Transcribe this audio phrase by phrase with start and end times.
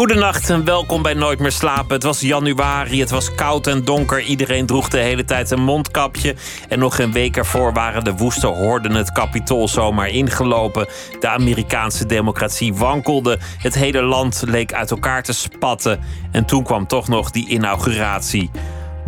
[0.00, 1.94] Goedenacht en welkom bij Nooit meer slapen.
[1.94, 4.20] Het was januari, het was koud en donker.
[4.20, 6.34] Iedereen droeg de hele tijd een mondkapje.
[6.68, 10.86] En nog een week ervoor waren de woeste horden het kapitool zomaar ingelopen.
[11.20, 13.38] De Amerikaanse democratie wankelde.
[13.58, 16.00] Het hele land leek uit elkaar te spatten.
[16.32, 18.50] En toen kwam toch nog die inauguratie.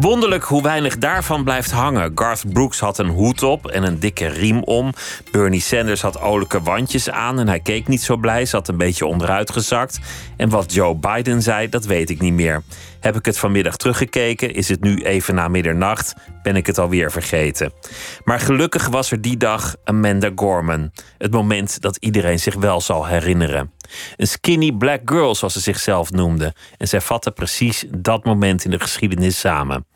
[0.03, 2.13] Wonderlijk hoe weinig daarvan blijft hangen.
[2.15, 4.93] Garth Brooks had een hoed op en een dikke riem om.
[5.31, 9.07] Bernie Sanders had olijke wandjes aan en hij keek niet zo blij, zat een beetje
[9.07, 10.01] onderuitgezakt.
[10.37, 12.63] En wat Joe Biden zei, dat weet ik niet meer.
[13.03, 17.11] Heb ik het vanmiddag teruggekeken, is het nu even na middernacht, ben ik het alweer
[17.11, 17.73] vergeten.
[18.25, 20.93] Maar gelukkig was er die dag Amanda Gorman.
[21.19, 23.73] Het moment dat iedereen zich wel zal herinneren.
[24.17, 26.55] Een skinny black girl, zoals ze zichzelf noemde.
[26.79, 29.87] En zij vatte precies dat moment in de geschiedenis samen.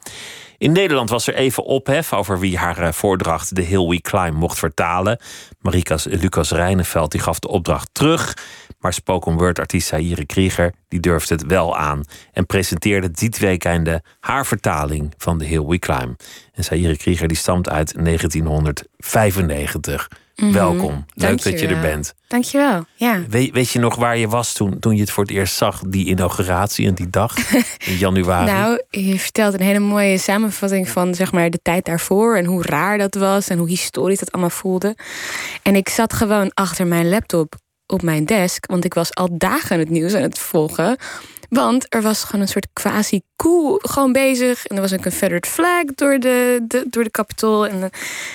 [0.59, 4.35] In Nederland was er even ophef over wie haar eh, voordracht The Hill We Climb
[4.35, 5.21] mocht vertalen.
[5.61, 8.37] Marikas Lucas Rijneveld die gaf de opdracht terug.
[8.79, 12.05] Maar spoken word artiest Saïre Krieger die durfde het wel aan.
[12.33, 16.21] En presenteerde dit weekende haar vertaling van The Hill We Climb.
[16.53, 20.09] En Saïre Krieger die stamt uit 1995.
[20.37, 20.53] Mhm.
[20.53, 21.06] Welkom.
[21.15, 22.15] Leuk dat je er bent.
[22.29, 22.84] Dankjewel.
[22.95, 23.23] Ja.
[23.29, 25.81] Weet, weet je nog waar je was toen, toen je het voor het eerst zag,
[25.87, 27.53] die inauguratie en die dag
[27.91, 28.51] in januari?
[28.51, 32.62] Nou, je vertelt een hele mooie samenvatting van zeg maar, de tijd daarvoor en hoe
[32.62, 34.97] raar dat was en hoe historisch dat allemaal voelde.
[35.62, 37.55] En ik zat gewoon achter mijn laptop
[37.87, 40.97] op mijn desk, want ik was al dagen het nieuws aan het volgen.
[41.48, 44.66] Want er was gewoon een soort quasi-coup gewoon bezig.
[44.66, 47.66] En er was een Confederate flag door de, de, door de Capitool.
[47.66, 47.89] En eh,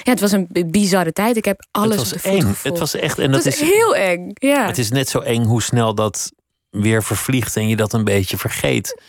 [0.03, 1.37] ja, het was een bizarre tijd.
[1.37, 2.55] Ik heb alles het was eng.
[2.63, 3.17] Het was echt.
[3.19, 4.31] En Het dat was is, heel eng.
[4.33, 4.65] Ja.
[4.65, 6.31] het is net zo eng hoe snel dat
[6.69, 9.01] weer vervliegt en je dat een beetje vergeet.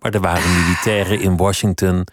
[0.00, 2.06] Maar er waren militairen in Washington,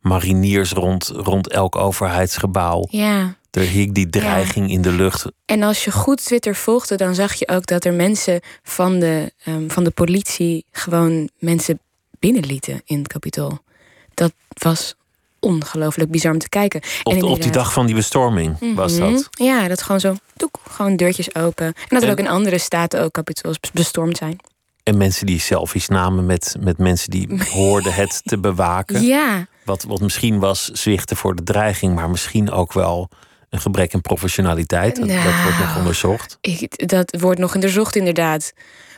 [0.00, 2.86] mariniers rond, rond elk overheidsgebouw.
[2.90, 3.40] ja.
[3.52, 5.24] Er hing die dreiging in de lucht.
[5.46, 9.32] En als je goed Twitter volgde, dan zag je ook dat er mensen van de,
[9.44, 11.78] ehm, van de politie gewoon mensen
[12.18, 13.58] binnenlieten in het kapitool.
[14.14, 14.94] Dat was
[15.40, 16.80] ongelooflijk bizar om te kijken.
[17.02, 19.12] Op, en op die dag van die bestorming was Mhm.
[19.12, 19.28] dat.
[19.30, 21.66] Ja, dat gewoon zo, toek, gewoon deurtjes open.
[21.66, 24.36] En dat er En- ook in andere staten ook kapitools bestormd zijn.
[24.82, 29.02] En mensen die selfies namen met, met mensen die hoorden het te bewaken.
[29.02, 33.08] Ja, Wat, wat misschien was zwichten voor de dreiging, maar misschien ook wel
[33.52, 34.96] een gebrek aan professionaliteit.
[34.96, 35.78] Dat, dat wordt nog Nou.
[35.78, 36.38] onderzocht.
[36.40, 38.52] ik, dat wordt nog onderzocht inderdaad.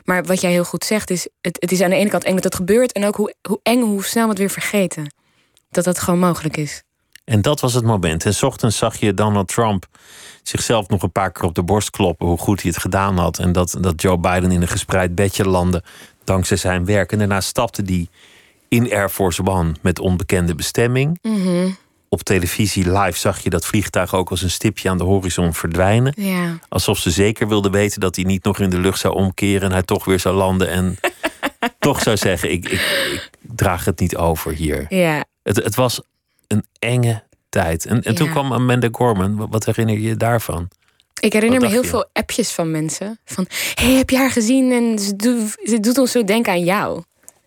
[0.04, 2.34] Maar wat jij heel goed zegt is, het, het is aan de ene kant eng
[2.34, 2.93] dat het gebeurt.
[2.93, 5.14] En ook hoe, hoe eng, hoe snel we het weer vergeten.
[5.70, 6.82] Dat dat gewoon mogelijk is.
[7.25, 8.25] En dat was het moment.
[8.25, 9.87] En 's ochtends zag je Donald Trump
[10.43, 13.38] zichzelf nog een paar keer op de borst kloppen hoe goed hij het gedaan had.
[13.38, 15.82] En dat, dat Joe Biden in een gespreid bedje landde
[16.25, 17.12] dankzij zijn werk.
[17.12, 18.09] En daarna stapte hij
[18.69, 21.19] in Air Force One met onbekende bestemming.
[21.22, 21.69] Mhm.
[22.14, 26.12] Op televisie live zag je dat vliegtuig ook als een stipje aan de horizon verdwijnen.
[26.16, 26.58] Ja.
[26.69, 29.72] Alsof ze zeker wilden weten dat hij niet nog in de lucht zou omkeren en
[29.72, 30.69] hij toch weer zou landen.
[30.69, 30.97] En
[31.78, 32.80] toch zou zeggen: ik, ik,
[33.12, 34.86] ik draag het niet over hier.
[34.88, 36.00] Ja, Het, het was
[36.47, 37.86] een enge tijd.
[37.86, 39.36] En, en toen kwam Amanda Gorman.
[39.36, 40.69] Wat, wat herinner je je daarvan?
[41.20, 41.88] ik herinner me heel je?
[41.88, 43.19] veel appjes van mensen.
[43.25, 44.72] Van, hey, heb je haar gezien?
[44.72, 47.02] En ze, doet- ze doet ons zo denken aan jou.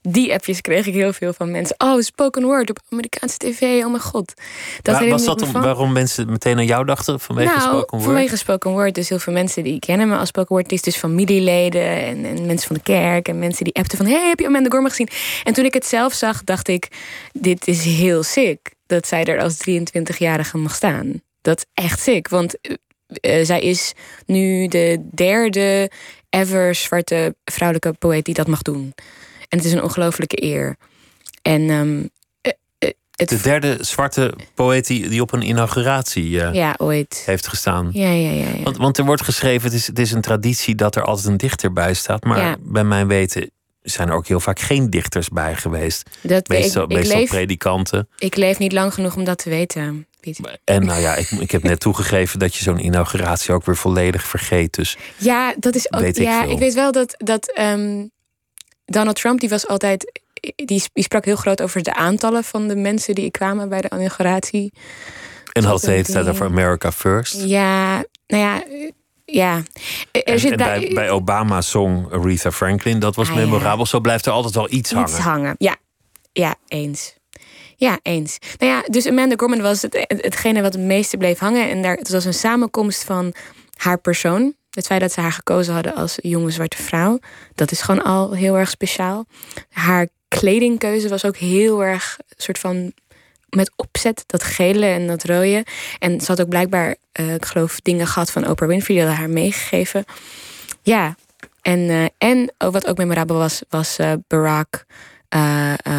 [0.10, 1.76] Die appjes kreeg ik heel veel van mensen.
[1.78, 3.62] Oh, spoken word op Amerikaanse tv.
[3.62, 4.34] Oh mijn god.
[4.82, 8.04] Dat Waar- was dat om- waarom mensen meteen aan jou dachten vanwege nou, spoken word?
[8.04, 8.96] vanwege spoken word.
[8.96, 10.64] Dus heel veel mensen die kennen me als spoken word.
[10.64, 13.28] Het is dus familieleden en, en mensen van de kerk.
[13.28, 14.06] En mensen die appten van...
[14.08, 15.10] Hey, heb je Amanda Gorman gezien?
[15.44, 16.88] En toen ik het zelf zag, dacht ik...
[17.34, 18.72] Dit is heel sick.
[18.86, 21.22] Dat zij er als 23-jarige mag staan.
[21.42, 22.28] Dat is echt sick.
[22.28, 23.94] Want eh, eh, zij is
[24.26, 25.92] nu de derde
[26.30, 28.94] ever zwarte vrouwelijke poëet die dat mag doen.
[29.50, 30.76] En het is een ongelofelijke eer.
[31.42, 31.70] En
[32.42, 32.50] eh,
[33.16, 37.24] het De derde zwarte poëet die, die op een inauguratie eh, ja, ooit.
[37.26, 37.90] heeft gestaan.
[37.94, 38.48] Ja, ja, ja.
[38.56, 38.64] ja.
[38.64, 41.38] Want, want er wordt geschreven, het is, het is een traditie dat er altijd een
[41.38, 42.24] dichter bij staat.
[42.24, 42.56] Maar Ja.
[42.60, 43.52] bij mijn weten
[43.82, 46.10] zijn er ook heel vaak geen dichters bij geweest.
[46.22, 48.10] Dat, Meestal, ik, ik, meestal leef, predikanten.
[48.18, 50.08] ik leef niet lang genoeg om dat te weten.
[50.20, 50.40] Piet.
[50.64, 54.24] En nou ja, ik, ik heb net toegegeven dat je zo'n inauguratie ook weer volledig
[54.28, 54.74] vergeet.
[54.74, 56.02] Dus Ja, dat is ook.
[56.02, 58.06] Weet ja, ik weet wel dat, dat ehm,
[58.92, 60.22] Donald Trump, die was altijd.
[60.56, 63.90] Die, die sprak heel groot over de aantallen van de mensen die kwamen bij de
[63.96, 64.74] inauguratie.
[65.54, 66.28] en had de hele tijd ding.
[66.36, 67.34] over America First.
[67.46, 67.96] Ja,
[68.28, 68.64] nou ja.
[69.26, 69.62] Ja.
[70.12, 73.40] Er En, zit en bij, bij Obama zong Aretha Franklin, dat was Ah, ja.
[73.42, 73.86] memorabel.
[73.86, 75.10] Zo blijft er altijd wel iets hangen.
[75.10, 75.56] Iets hangen.
[75.58, 75.76] Ja,
[76.32, 77.16] ja, eens.
[77.76, 78.38] Ja, eens.
[78.58, 81.70] Nou ja, dus Amanda Gorman was het, het- hetgene wat het meeste bleef hangen.
[81.70, 83.34] En daar, het was een samenkomst van
[83.76, 84.54] haar persoon.
[84.78, 87.20] Het feit dat ze haar gekozen hadden als jonge zwarte vrouw,
[87.56, 89.26] dat is gewoon al heel erg speciaal.
[89.70, 92.94] Haar kledingkeuze was ook heel erg soort van
[93.50, 95.66] met opzet, dat gele en dat rode.
[96.00, 99.30] En ze had ook blijkbaar, uh, ik geloof, dingen gehad van Oprah Winfrey, die haar
[99.30, 100.06] meegegeven.
[100.82, 101.16] Ja,
[101.62, 104.86] en, uh, en wat ook memorabel was, was uh, Barack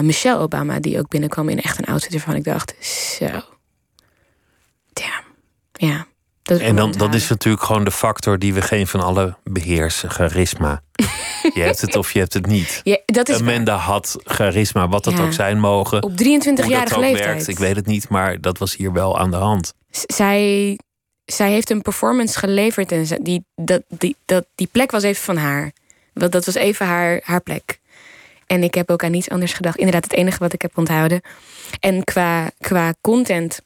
[0.02, 3.26] Michelle Obama, die ook binnenkwam in echt een outfit waarvan ik dacht, zo,
[4.92, 5.24] damn,
[5.72, 6.07] ja.
[6.50, 10.82] En dan, dat is natuurlijk gewoon de factor die we geen van alle beheersen, charisma.
[11.54, 12.80] je hebt het of je hebt het niet.
[12.84, 15.22] Ja, dat is Amanda had charisma, wat dat Ja.
[15.24, 16.02] ook zijn mogen.
[16.02, 17.24] op Hoe dat 23-jarige ook leeftijd.
[17.24, 19.74] werkt, ik weet het niet, maar dat was hier wel aan de hand.
[19.90, 20.78] Z- zij,
[21.24, 25.36] zij heeft een performance geleverd en die, dat, die, dat, die plek was even van
[25.36, 25.72] haar.
[26.14, 27.78] Dat, dat was even haar, haar plek.
[28.46, 29.76] En ik heb ook aan niets anders gedacht.
[29.76, 31.20] Inderdaad, het enige wat ik heb onthouden.
[31.80, 33.60] En qua, qua content.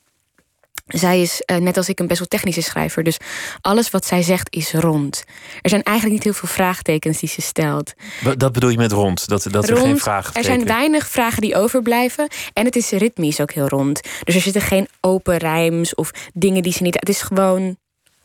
[0.93, 3.03] Zij is eh, net als ik een best wel technische schrijver.
[3.03, 3.17] Dus
[3.61, 5.25] alles wat zij zegt is rond.
[5.61, 7.93] Er zijn eigenlijk niet heel veel vraagtekens die ze stelt.
[8.37, 11.57] Dat bedoel je met rond, dat, dat er geen vragen Er zijn weinig vragen die
[11.57, 12.29] overblijven.
[12.53, 14.01] En het is ritmisch ook heel rond.
[14.25, 16.95] Dus er zitten geen open rijms of dingen die ze niet.
[16.95, 17.77] Het is gewoon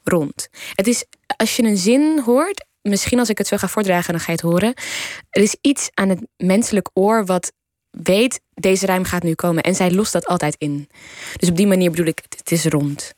[0.03, 0.47] rond.
[0.75, 1.05] Het is,
[1.37, 4.37] als je een zin hoort, misschien als ik het zo ga voordragen, dan ga je
[4.41, 4.73] het horen.
[5.29, 7.51] Er is iets aan het menselijk oor wat
[8.03, 9.63] weet, deze rijm gaat nu komen.
[9.63, 10.89] En zij lost dat altijd in.
[11.35, 13.15] Dus op die manier bedoel ik, het is rond.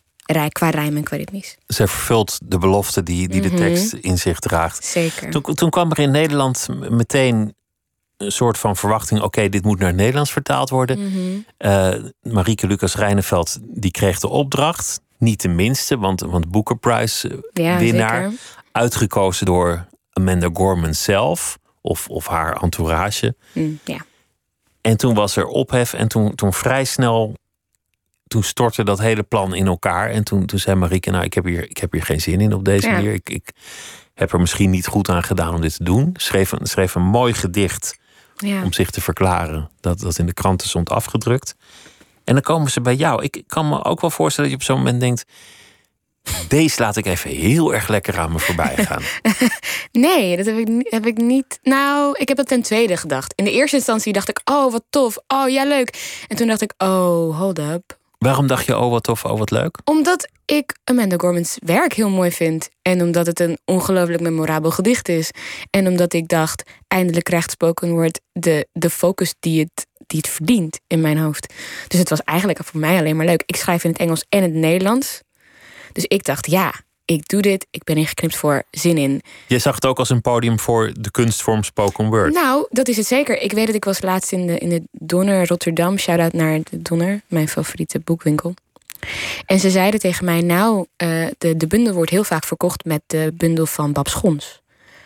[0.50, 1.58] Qua rijm en qua ritmisch.
[1.68, 3.50] Zij vervult de belofte die, die Mhm.
[3.50, 4.86] de tekst in zich draagt.
[4.86, 5.30] Zeker.
[5.30, 7.54] Toen, toen kwam er in Nederland meteen
[8.18, 11.00] een soort van verwachting: oké, dit moet naar het Nederlands vertaald worden.
[11.00, 11.20] Mhm.
[11.58, 15.02] Eh, Marieke Lucas Reineveld die kreeg de opdracht.
[15.18, 18.24] Niet de minste, want, want Booker Prize eh, Ja, winnaar.
[18.24, 18.40] zeker.
[18.72, 23.36] Uitgekozen door Amanda Gorman zelf of, of haar entourage.
[23.54, 23.98] Mm, ja.
[24.90, 27.34] En toen was er ophef en toen, toen vrij snel...
[28.28, 30.10] Toen stortte dat hele plan in elkaar.
[30.10, 32.54] En toen, toen zei Marieke, nou, ik heb, hier, ik heb hier geen zin in
[32.54, 32.94] op deze Ja.
[32.94, 33.14] manier.
[33.14, 33.52] Ik, ik
[34.14, 36.10] heb er misschien niet goed aan gedaan om dit te doen.
[36.14, 37.98] Schreef een, schreef een mooi gedicht
[38.36, 38.64] Ja.
[38.64, 39.70] om zich te verklaren.
[39.80, 41.56] Dat dat in de kranten stond afgedrukt.
[42.24, 43.24] En dan komen ze bij jou.
[43.24, 45.26] Ik kan me ook wel voorstellen dat je op zo'n moment denkt...
[46.48, 49.04] Deze laat ik even heel erg lekker aan me voorbij gaan.
[49.92, 51.60] Nee, dat heb ik, heb ik niet.
[51.64, 53.34] Nou, ik heb dat ten tweede gedacht.
[53.36, 55.18] In de eerste instantie dacht ik, oh, wat tof.
[55.28, 56.24] Oh, ja, leuk.
[56.28, 57.98] En toen dacht ik, oh, hold up.
[58.18, 59.78] Waarom dacht je, oh wat tof, oh wat leuk?
[59.84, 62.70] Omdat ik Amanda Gorman's werk heel mooi vind.
[62.82, 65.32] En omdat het een ongelooflijk memorabel gedicht is.
[65.70, 70.30] En omdat ik dacht, eindelijk krijgt spoken word de, de focus die het, die het
[70.30, 71.54] verdient in mijn hoofd.
[71.88, 73.44] Dus het was eigenlijk voor mij alleen maar leuk.
[73.46, 75.22] Ik schrijf in het Engels en het Nederlands.
[75.92, 76.74] Dus ik dacht, ja,
[77.06, 77.68] ik doe dit.
[77.72, 79.22] Ik ben ingeknipt voor zin in.
[79.48, 82.34] Je zag het ook als een podium voor de kunstvorm spoken word.
[82.34, 83.42] Nou, dat is het zeker.
[83.42, 85.98] Ik weet dat ik was laatst in de, in de Donner Rotterdam.
[85.98, 88.54] Shout-out naar de Donner, mijn favoriete boekwinkel.
[89.46, 93.02] En ze zeiden tegen mij, nou, eh, de, de bundel wordt heel vaak verkocht met
[93.08, 94.62] de bundel van Bab Schons.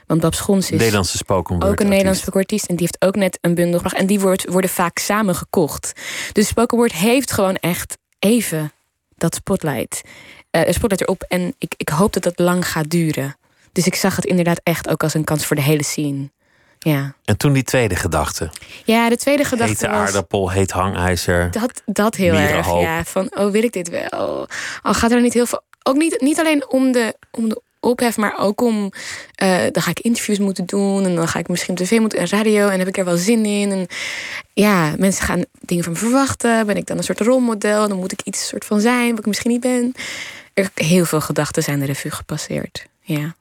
[0.07, 1.71] Want Bab Schons is Nederlandse spoken word.
[1.71, 2.65] ook een Nederlandse artiest.
[2.65, 3.95] En die heeft ook net een bundel gebracht.
[4.01, 5.93] En die wordt, worden vaak samen gekocht.
[6.31, 8.71] Dus Spoken Word heeft gewoon echt even
[9.15, 10.01] dat spotlight.
[10.61, 11.23] Eh spotlight erop.
[11.27, 13.35] En ik, ik hoop dat dat lang gaat duren.
[13.71, 16.29] Dus ik zag het inderdaad echt ook als een kans voor de hele scene.
[16.79, 18.49] Ja, En toen die tweede gedachte.
[18.85, 20.07] ja de tweede gedachte Hete was...
[20.07, 21.51] aardappel, heet hangijzer.
[21.51, 23.03] Dat, dat heel erg, ja.
[23.03, 24.47] Van, oh, wil ik dit wel?
[24.81, 25.61] Al gaat er niet heel veel...
[25.83, 28.91] Ook niet, niet alleen om de, om de ophef, maar ook om...
[29.35, 32.27] eh, dan ga ik interviews moeten doen en dan ga ik misschien tv moeten en
[32.27, 32.67] radio...
[32.67, 33.71] en heb ik er wel zin in.
[33.71, 33.87] En
[34.53, 36.65] ja, mensen gaan dingen van me verwachten.
[36.65, 37.87] Ben ik dan een soort rolmodel?
[37.87, 39.93] Dan moet ik iets soort van zijn wat ik misschien niet ben.
[40.53, 43.35] Er, heel veel gedachten zijn de revue gepasseerd, ja.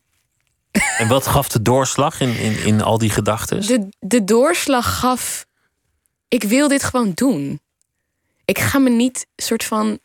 [0.99, 3.67] En wat gaf de doorslag in, in, in al die gedachten?
[3.67, 5.47] De, de doorslag gaf.
[6.29, 7.61] Ik wil dit gewoon doen.
[8.45, 9.99] Ik ga me niet soort van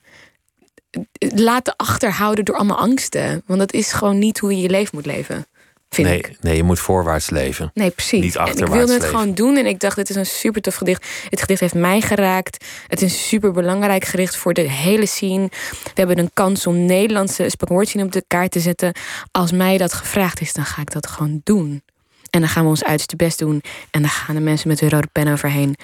[1.19, 3.43] laten achterhouden door allemaal angsten.
[3.45, 5.47] Want dat is gewoon niet hoe je je leven moet leven.
[5.89, 6.37] Vind Nee, ik.
[6.41, 7.71] nee, je moet voorwaarts leven.
[7.73, 8.21] Nee, precies.
[8.21, 9.17] Niet en ik achterwaarts wilde het leven.
[9.19, 11.07] gewoon doen en ik dacht, dit is een super tof gedicht.
[11.29, 12.65] Het gedicht heeft mij geraakt.
[12.87, 15.49] Het is een super belangrijk gedicht voor de hele scene.
[15.83, 17.49] We hebben een kans om Nederlandse
[17.81, 18.93] scene op de kaart te zetten.
[19.31, 21.83] Als mij dat gevraagd is, dan ga ik dat gewoon doen.
[22.29, 23.61] En dan gaan we ons uiterste best doen.
[23.91, 25.75] En dan gaan de mensen met hun rode pen overheen.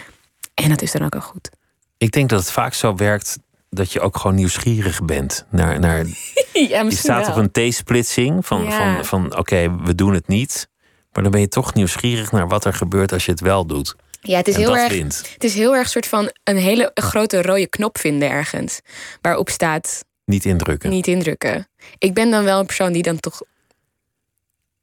[0.53, 1.50] En dat is dan ook al goed.
[1.98, 3.38] Ik denk dat het vaak zo werkt
[3.75, 5.46] dat je ook gewoon nieuwsgierig bent.
[5.50, 6.06] Naar, naar,
[6.53, 8.72] Ja, je staat op een T-splitsing van, Ja.
[8.96, 10.68] van, van oké, we doen het niet.
[11.12, 13.96] Maar dan ben je toch nieuwsgierig naar wat er gebeurt als je het wel doet.
[14.22, 14.92] Ja, het is en heel erg.
[14.92, 15.30] wint.
[15.34, 18.80] Het is heel erg soort van een hele grote rode knop vinden ergens.
[19.22, 20.89] Waarop staat Niet indrukken.
[20.89, 21.68] niet indrukken.
[21.98, 23.42] Ik ben dan wel een persoon die dan toch.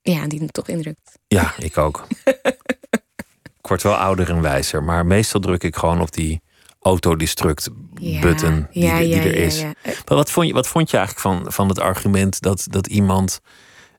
[0.02, 1.18] Ja, die dan toch indrukt.
[1.28, 2.06] Ja, ik ook.
[3.60, 4.82] ik word wel ouder en wijzer.
[4.82, 6.40] Maar meestal druk ik gewoon op die
[6.80, 7.68] autodestruct
[8.20, 9.60] button die, ja, er- die er is.
[9.60, 9.72] ja.
[9.84, 13.40] Maar wat vond je, wat vond je eigenlijk van, van het argument dat, dat iemand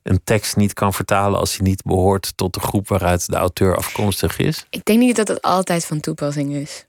[0.02, 3.76] een tekst niet kan vertalen als hij niet behoort tot de groep waaruit de auteur
[3.76, 4.66] afkomstig is?
[4.70, 6.86] Ik denk niet dat dat altijd van toepassing is.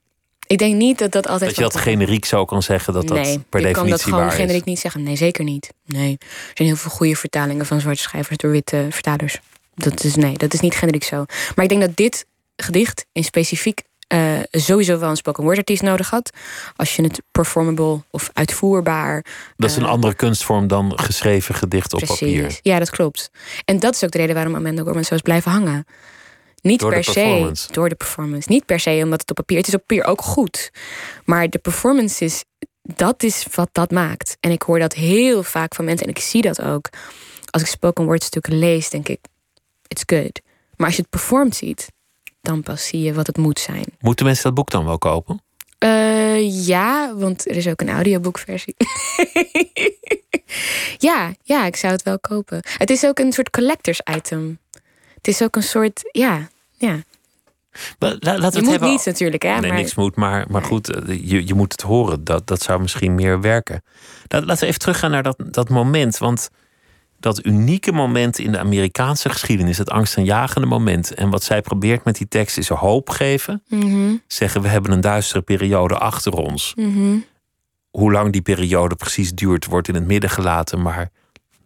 [0.47, 3.17] Ik denk niet dat dat altijd Dat je dat generiek zo kan zeggen dat dat
[3.17, 4.65] nee, per je kan dat definitie gewoon waar generiek is.
[4.67, 5.03] niet zeggen.
[5.03, 5.73] Nee, zeker niet.
[5.85, 6.17] Nee.
[6.19, 9.39] Er zijn heel veel goede vertalingen van zwarte schrijvers door witte vertalers.
[9.75, 11.25] Dat is, nee, dat is niet generiek zo.
[11.55, 13.81] Maar ik denk dat dit gedicht in specifiek
[14.13, 16.29] eh, sowieso wel een spoken word artiest nodig had.
[16.75, 19.25] Als je het performable of uitvoerbaar.
[19.57, 22.19] Dat is een eh, andere kunstvorm dan geschreven gedicht op precies.
[22.19, 22.59] papier.
[22.61, 23.31] Ja, dat klopt.
[23.65, 25.85] En dat is ook de reden waarom Amanda Gorman zo is blijven hangen.
[26.61, 28.51] Niet Door per se door de performance.
[28.51, 29.57] Niet per se omdat het op papier.
[29.57, 30.71] Het is op papier ook goed.
[31.25, 32.43] Maar de performance is.
[32.81, 34.37] Dat is wat dat maakt.
[34.39, 36.07] En ik hoor dat heel vaak van mensen.
[36.07, 36.89] En ik zie dat ook.
[37.49, 39.19] Als ik spoken word stukken lees, denk ik.
[39.87, 40.41] It's good.
[40.75, 41.87] Maar als je het performed ziet.
[42.43, 43.85] Dan pas zie je wat het moet zijn.
[43.99, 45.41] Moeten mensen dat boek dan wel kopen?
[45.77, 48.75] Eh, ja, want er is ook een audioboekversie.
[50.97, 52.59] ja, ja, ik zou het wel kopen.
[52.77, 54.59] Het is ook een soort collectors item.
[55.15, 57.03] Het is ook een soort, ja, ja.
[57.99, 58.89] Maar la- Je het moet hebben.
[58.89, 59.59] niets natuurlijk, hè?
[59.59, 62.23] nee, maar niks moet, maar, maar goed, eh, je, je moet het horen.
[62.23, 63.83] Dat, dat zou misschien meer werken.
[64.27, 66.17] Laten we even teruggaan naar dat, dat moment.
[66.17, 66.49] Want
[67.23, 71.13] dat unieke moment in de Amerikaanse geschiedenis, het angstaanjagende moment.
[71.13, 73.63] En wat zij probeert met die tekst is hoop geven.
[73.67, 76.73] Mhm, Zeggen we hebben een duistere periode achter ons.
[76.75, 77.15] mhm.
[77.91, 80.81] Hoe lang die periode precies duurt, wordt in het midden gelaten.
[80.81, 81.09] Maar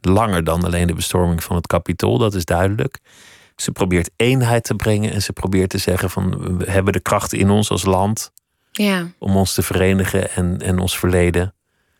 [0.01, 2.99] langer dan alleen de bestorming van het kapitool, dat is duidelijk.
[3.55, 7.33] Ze probeert eenheid te brengen en ze probeert te zeggen van we hebben de kracht
[7.33, 8.31] in ons als land
[8.71, 11.53] Ja, om ons te verenigen en, en ons verleden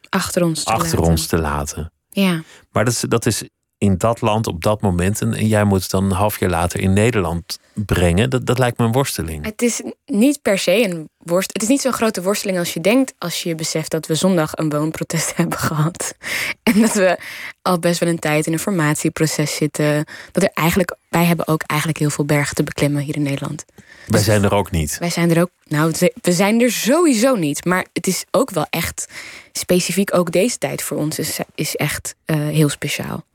[0.10, 0.64] achter ons.
[0.64, 1.12] te achter laten.
[1.12, 1.92] ons te laten.
[2.18, 3.44] Ja, Maar dat is, dat is
[3.78, 5.22] in dat land op dat moment.
[5.22, 8.30] En, jij moet het dan een half jaar later in Nederland brengen.
[8.30, 9.46] Dat, dat lijkt me een worsteling.
[9.46, 11.54] het is niet per se een worst.
[11.54, 13.14] Het is niet zo'n grote worsteling als je denkt.
[13.18, 16.16] Als je beseft dat we zondag een woonprotest hebben gehad.
[16.64, 17.20] En dat we
[17.62, 20.06] al best wel een tijd in een formatieproces zitten.
[20.32, 23.66] Dat er eigenlijk, wij hebben ook eigenlijk heel veel bergen te beklimmen hier in Nederland.
[24.08, 24.98] Wij zijn er ook niet.
[24.98, 27.66] Wij zijn er ook, nou, we zijn er sowieso niet.
[27.66, 29.08] Maar het is ook wel echt
[29.52, 33.26] specifiek, ook deze tijd voor ons is, is echt eh, heel speciaal.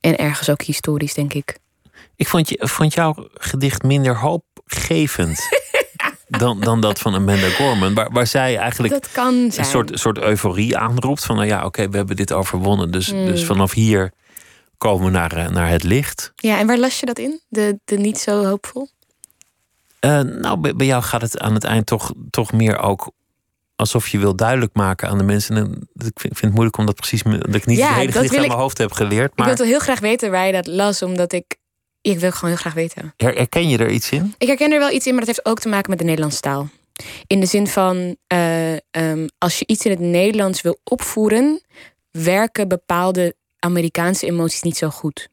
[0.00, 1.58] En ergens ook historisch, denk ik.
[2.16, 5.48] Ik vond, je, vond jouw gedicht minder hoopgevend
[6.28, 7.94] dan, dan dat van Amanda Gorman.
[7.94, 11.24] Waar, waar zij eigenlijk Dat kan een soort, soort euforie aanroept.
[11.24, 12.90] Van nou ja, oké, we hebben dit overwonnen.
[12.90, 13.26] Dus, Hmm.
[13.26, 14.12] dus vanaf hier
[14.78, 16.32] komen we naar, eh, naar het licht.
[16.36, 17.40] Ja, en waar las je dat in?
[17.48, 18.88] De, de niet zo hoopvol?
[20.00, 23.12] Eh, nou, bij, bij jou gaat het aan het eind toch, toch meer ook
[23.80, 25.56] alsof je wil duidelijk maken aan de mensen.
[25.56, 28.46] En ik vind, het moeilijk om dat precies, dat ik niet Ja, het hele aan
[28.46, 29.30] mijn hoofd heb geleerd.
[29.30, 31.56] Ik wil Maar heel graag weten waar je dat las, omdat ik...
[32.00, 33.14] Ik wil gewoon heel graag weten.
[33.16, 34.34] her- herken je er iets in?
[34.38, 36.40] Ik herken er wel iets in, maar dat heeft ook te maken met de Nederlandse
[36.40, 36.68] taal.
[37.26, 41.60] In de zin van, eh, ehm, als je iets in het Nederlands wil opvoeren,
[42.10, 45.28] werken bepaalde Amerikaanse emoties niet zo goed.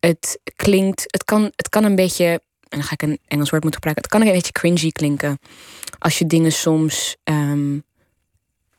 [0.00, 3.62] Het klinkt, het kan, het kan een beetje, en dan ga ik een Engels woord
[3.62, 5.38] moeten gebruiken, het kan een beetje cringy klinken.
[5.98, 7.78] Als je dingen soms ehm,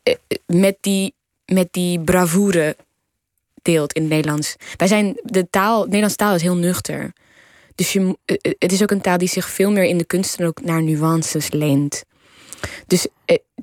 [0.02, 2.76] eh, eh, met, die, met die bravoure
[3.62, 4.56] deelt in het Nederlands.
[4.76, 7.12] Wij zijn, de taal, de Nederlandse taal is heel nuchter.
[7.74, 10.46] Dus je, eh, het is ook een taal die zich veel meer in de kunsten
[10.46, 12.04] ook naar nuances leent.
[12.86, 13.06] Dus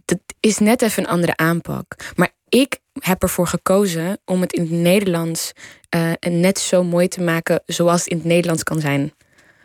[0.06, 1.96] dat is net even een andere aanpak.
[2.16, 5.52] Maar ik heb ervoor gekozen om het in het Nederlands
[5.90, 9.14] eh, net zo mooi te maken zoals het in het Nederlands kan zijn.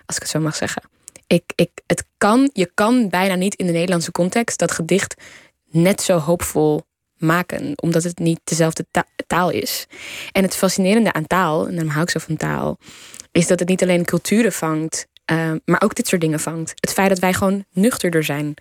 [0.07, 0.83] Als ik het zo mag zeggen.
[1.27, 5.15] Ik, ik, het kan, je kan bijna niet in de Nederlandse context dat gedicht
[5.71, 6.83] net zo hoopvol
[7.17, 9.87] maken, omdat het niet dezelfde ta- taal is.
[10.33, 12.79] En het fascinerende aan taal, en daarom hou ik zo van taal,
[13.33, 16.73] is dat het niet alleen culturen vangt, eh, maar ook dit soort dingen vangt.
[16.75, 18.55] Het feit dat wij gewoon nuchterder zijn.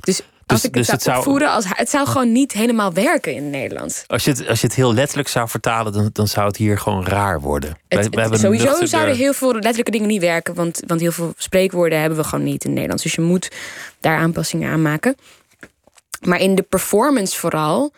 [0.00, 2.92] Dus als ik het dus zou het zou- opvoeren, als, het zou gewoon niet helemaal
[2.92, 4.04] werken in het Nederlands.
[4.06, 6.78] Als je, het, als je het heel letterlijk zou vertalen, dan, dan zou het hier
[6.78, 7.70] gewoon raar worden.
[7.88, 11.12] Het, Wij- wij sowieso nuchterder- zouden heel veel letterlijke dingen niet werken, want, want heel
[11.12, 13.02] veel spreekwoorden hebben we gewoon niet in het Nederlands.
[13.02, 13.48] Dus je moet
[14.00, 15.16] daar aanpassingen aan maken.
[16.20, 17.92] Maar in de performance vooral.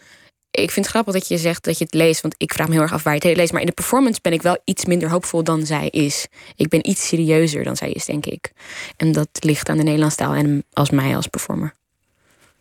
[0.50, 2.72] Ik vind het grappig dat je zegt dat je het leest, want ik vraag me
[2.72, 3.52] heel erg af waar je het leest.
[3.52, 6.26] Maar in de performance ben ik wel iets minder hoopvol dan zij is.
[6.56, 8.52] Ik ben iets serieuzer dan zij is, denk ik.
[8.96, 11.74] En dat ligt aan de Nederlandse taal en als mij als performer.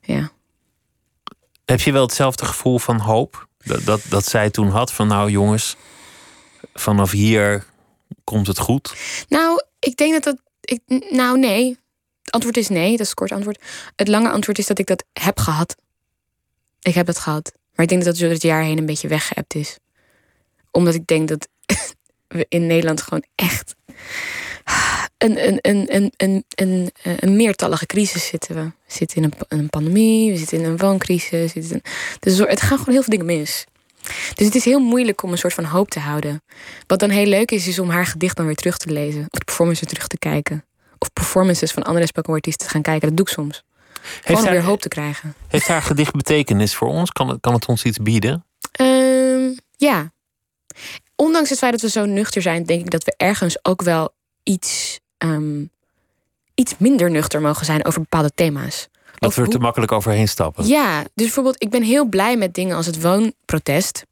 [0.07, 0.31] Ja.
[1.65, 3.47] Heb je wel hetzelfde gevoel van hoop?
[3.57, 5.75] Dat, dat, dat zij toen had van nou jongens,
[6.73, 7.65] vanaf hier
[8.23, 8.95] komt het goed.
[9.29, 10.37] Nou, ik denk dat dat.
[10.61, 11.69] Ik, nou, nee.
[12.21, 12.91] Het antwoord is nee.
[12.91, 13.61] Dat is het kort antwoord.
[13.95, 15.75] Het lange antwoord is dat ik dat heb gehad.
[16.81, 17.51] Ik heb het gehad.
[17.75, 19.77] Maar ik denk dat dat door het jaar heen een beetje weggeëpt is.
[20.71, 21.47] Omdat ik denk dat
[22.27, 23.75] we in Nederland gewoon echt
[25.17, 28.61] een, een, een, een, een, een, een meertallige crisis zitten we.
[28.61, 31.53] We zitten in een, een pandemie, we zitten in een wooncrisis.
[31.53, 31.81] In,
[32.19, 33.65] dus het gaan gewoon heel veel dingen mis.
[34.33, 36.43] Dus het is heel moeilijk om een soort van hoop te houden.
[36.87, 39.21] Wat dan heel leuk is, is om haar gedicht dan weer terug te lezen.
[39.21, 40.65] Of de performances terug te kijken.
[40.97, 43.07] Of performances van andere spoken artiesten te gaan kijken.
[43.07, 43.63] Dat doe ik soms.
[44.23, 45.35] Gewoon om weer hoop te krijgen.
[45.47, 47.11] Heeft haar gedicht betekenis voor ons?
[47.11, 48.45] Kan het, kan het ons iets bieden?
[48.71, 50.11] Ehm, ja.
[51.15, 54.15] Ondanks het feit dat we zo nuchter zijn, denk ik dat we ergens ook wel
[54.43, 55.65] iets, ehm,
[56.53, 58.87] iets minder nuchter mogen zijn over bepaalde thema's.
[59.15, 60.67] Dat we er te makkelijk overheen stappen.
[60.67, 64.05] Ja, dus bijvoorbeeld, ik ben heel blij met dingen als het woonprotest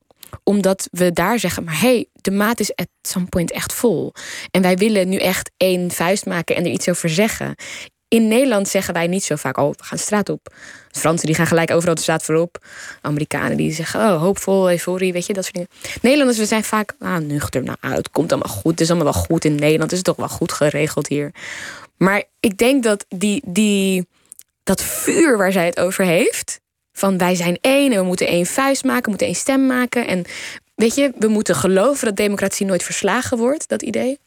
[0.44, 4.14] omdat we daar zeggen, maar hey, de maat is at some point echt vol.
[4.52, 7.56] En wij willen nu echt één vuist maken en er iets over zeggen.
[8.16, 10.54] In Nederland zeggen wij niet zo vaak, oh, we gaan de straat op.
[10.92, 12.66] Fransen die gaan gelijk overal de straat voorop.
[13.02, 15.70] Amerikanen die zeggen, oh, hoopvol, euforie, weet je, dat soort dingen.
[16.02, 18.72] Nederlanders, we zijn vaak, ah, nuchter, nou, het komt allemaal goed.
[18.72, 21.32] Het is allemaal wel goed in Nederland, het is toch wel goed geregeld hier.
[21.98, 24.08] Maar ik denk dat die, die,
[24.64, 26.60] dat vuur waar zij het over heeft,
[26.92, 30.08] van wij zijn één en we moeten één vuist maken, we moeten één stem maken.
[30.08, 30.26] En
[30.76, 34.20] weet je, we moeten geloven dat democratie nooit verslagen wordt, dat idee.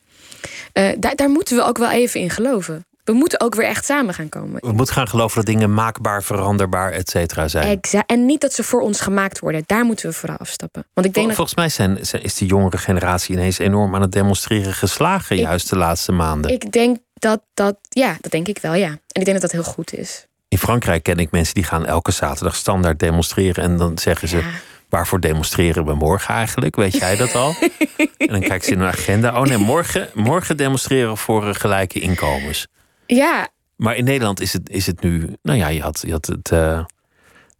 [0.72, 3.84] Uh, daar, daar moeten we ook wel even in geloven we moeten ook weer echt
[3.84, 4.60] samen gaan komen.
[4.60, 7.68] We moeten gaan geloven dat dingen maakbaar, veranderbaar, et cetera zijn.
[7.68, 8.10] Exact.
[8.10, 9.62] En niet dat ze voor ons gemaakt worden.
[9.66, 10.84] Daar moeten we vooral afstappen.
[10.94, 14.74] Want ik denk Volgens mij zijn, is die jongere generatie ineens enorm aan het demonstreren
[14.74, 16.50] geslagen, juist de laatste maanden.
[16.50, 18.88] Ik denk dat dat, ja, dat denk ik wel, ja.
[18.88, 20.26] En ik denk dat dat heel goed is.
[20.48, 23.64] In Frankrijk ken ik mensen die gaan elke zaterdag standaard demonstreren.
[23.64, 24.42] En dan zeggen ze.
[24.88, 26.76] Waarvoor demonstreren we morgen eigenlijk?
[26.76, 27.54] Weet jij dat al?
[28.16, 29.40] en dan kijken ze in een agenda.
[29.40, 32.66] Oh nee, morgen, morgen demonstreren we voor gelijke inkomens.
[33.16, 33.48] Ja.
[33.76, 35.36] Maar in Nederland is het, is het nu.
[35.42, 36.50] Nou ja, je had, je had het.
[36.50, 36.84] Uh,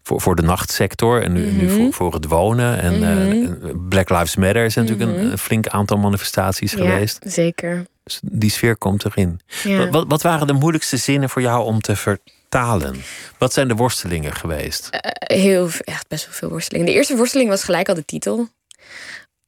[0.02, 1.76] voor, voor de nachtsector en nu, nu mhm.
[1.76, 2.80] voor, voor het wonen.
[2.80, 5.30] En uh, Black Lives Matter is natuurlijk een, mhm.
[5.30, 7.18] een, flink aantal manifestaties ja, geweest.
[7.24, 7.86] Zeker.
[8.04, 9.40] Dus die sfeer komt erin.
[9.62, 9.88] Ja.
[9.88, 12.96] Wat, wat waren de moeilijkste zinnen voor jou om te vertalen?
[13.38, 14.88] Wat zijn de worstelingen geweest?
[14.92, 15.00] Uh,
[15.40, 16.86] heel, echt best wel veel worstelingen.
[16.86, 18.48] De eerste worsteling was gelijk al de titel.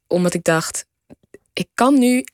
[0.07, 0.87] Omdat ik dacht,
[1.61, 2.25] ik kan nu,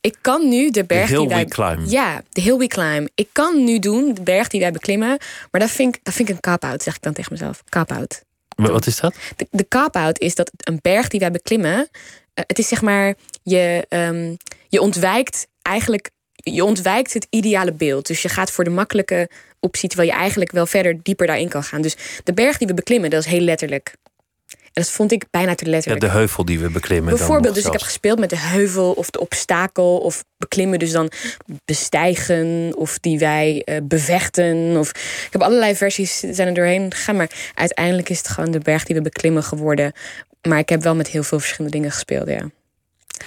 [0.00, 1.44] ik kan nu de berg die wij.
[1.44, 1.86] Climb.
[1.86, 3.08] Ja, de hill we climb.
[3.14, 5.18] Ik kan nu doen de berg die wij beklimmen.
[5.50, 7.62] Maar dat vind ik, dat vind ik een cop-out, zeg ik dan tegen mezelf.
[7.68, 8.22] Cop-out.
[8.56, 9.14] Wat is dat?
[9.36, 11.78] De, de cop-out is dat een berg die wij beklimmen.
[11.78, 11.84] Uh,
[12.32, 14.36] het is zeg maar, je, um,
[14.68, 16.10] je ontwijkt eigenlijk.
[16.32, 18.06] Je ontwijkt het ideale beeld.
[18.06, 21.64] Dus je gaat voor de makkelijke optie, terwijl je eigenlijk wel verder dieper daarin kan
[21.64, 21.80] gaan.
[21.82, 23.94] Dus de berg die we beklimmen, dat is heel letterlijk
[24.72, 26.02] dat vond ik bijna te letterlijk.
[26.02, 27.16] Ja, de heuvel die we beklimmen.
[27.16, 31.10] Bijvoorbeeld, dus ik heb gespeeld met de heuvel of de obstakel of beklimmen, dus dan
[31.64, 34.76] bestijgen of die wij uh, bevechten.
[34.76, 34.90] Of,
[35.24, 38.84] ik heb allerlei versies zijn er doorheen gegaan, maar uiteindelijk is het gewoon de berg
[38.84, 39.92] die we beklimmen geworden.
[40.48, 42.50] Maar ik heb wel met heel veel verschillende dingen gespeeld, ja.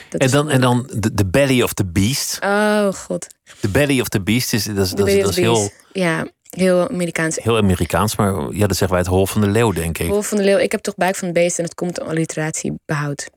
[0.10, 2.40] en dan, en dan de, belly of the beast.
[2.44, 3.28] Oh god.
[3.60, 5.72] De belly of the beast is, dat, is, dat, is heel.
[5.94, 6.26] Ja,
[6.58, 7.38] Heel Amerikaans.
[7.42, 10.08] Heel Amerikaans, maar ja, dat zeggen wij het hol van de leeuw, denk ik.
[10.08, 10.58] Hol van de leeuw.
[10.58, 13.30] Ik heb toch buik van het beest en het komt een alliteratie behoud.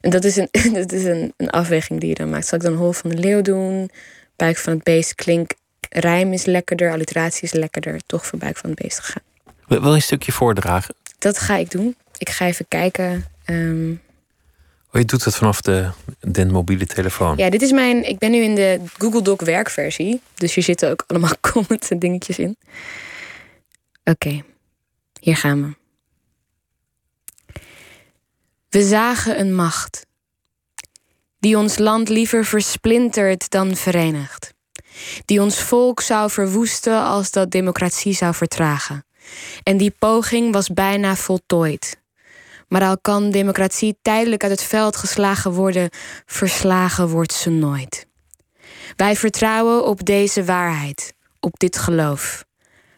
[0.00, 2.46] En dat is, een, dat is een, een afweging die je dan maakt.
[2.46, 3.90] Zal ik dan hol van de leeuw doen?
[4.36, 5.50] Buik van het beest klink.
[5.88, 8.00] Rijm is lekkerder, alliteratie is lekkerder.
[8.06, 9.22] Toch voor buik van het beest gegaan.
[9.66, 10.94] Wil je een stukje voordragen?
[11.18, 11.96] Dat ga ik doen.
[12.18, 13.24] Ik ga even kijken.
[13.46, 14.00] Um,
[14.98, 17.36] Je doet het vanaf de, de mobiele telefoon.
[17.36, 18.08] Ja, dit is mijn.
[18.08, 20.20] Ik ben nu in de Google Doc werkversie.
[20.34, 22.56] Dus hier zitten ook allemaal comments en dingetjes in.
[24.04, 24.42] Oké,
[25.20, 25.74] hier gaan we.
[28.68, 30.06] We zagen een macht.
[31.38, 34.54] Die ons land liever versplintert dan verenigt.
[35.24, 39.04] Die ons volk zou verwoesten als dat democratie zou vertragen.
[39.62, 41.98] En die poging was bijna voltooid.
[42.68, 45.90] Maar al kan democratie tijdelijk uit het veld geslagen worden,
[46.26, 48.06] verslagen wordt ze nooit.
[48.96, 52.44] Wij vertrouwen op deze waarheid, op dit geloof.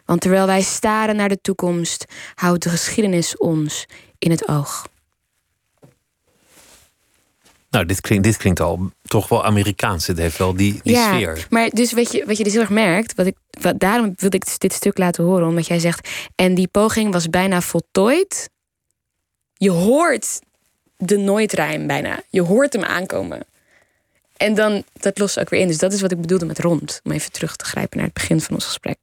[0.04, 2.04] Want terwijl wij staren naar de toekomst,
[2.34, 3.86] houdt de geschiedenis ons
[4.18, 4.88] in het oog.
[7.70, 10.06] Nou, dit klinkt, dit klinkt al toch wel Amerikaans.
[10.06, 11.46] Het heeft wel die, die ja, sfeer.
[11.50, 14.36] Maar dus wat je, wat je dus heel erg merkt, wat ik, wat, daarom wilde
[14.36, 18.50] ik dit stuk laten horen, omdat jij zegt, en die poging was bijna voltooid
[19.58, 20.40] je hoort
[20.96, 22.22] de nooitrijm bijna.
[22.28, 23.46] Je hoort hem aankomen.
[24.36, 25.66] En dan, dat lost ook weer in.
[25.66, 27.00] Dus dat is wat ik bedoelde met rond.
[27.04, 28.98] Om even terug te grijpen naar het begin van ons gesprek.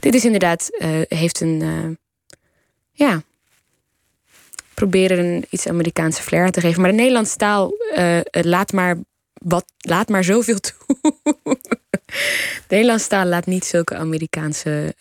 [0.00, 1.96] Dit is inderdaad, uh, heeft een, uh,
[2.92, 3.22] ja,
[4.74, 6.80] proberen een iets Amerikaanse flair te geven.
[6.80, 8.96] Maar de Nederlandse taal uh, laat maar
[9.32, 10.96] wat, laat maar zoveel toe.
[12.66, 14.94] de Nederlandse taal laat niet zulke Amerikaanse,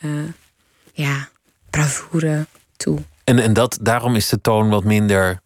[0.94, 1.30] ja,
[1.70, 2.46] bravoure
[2.78, 3.00] toe.
[3.24, 5.42] En, en dat, daarom is de toon wat minder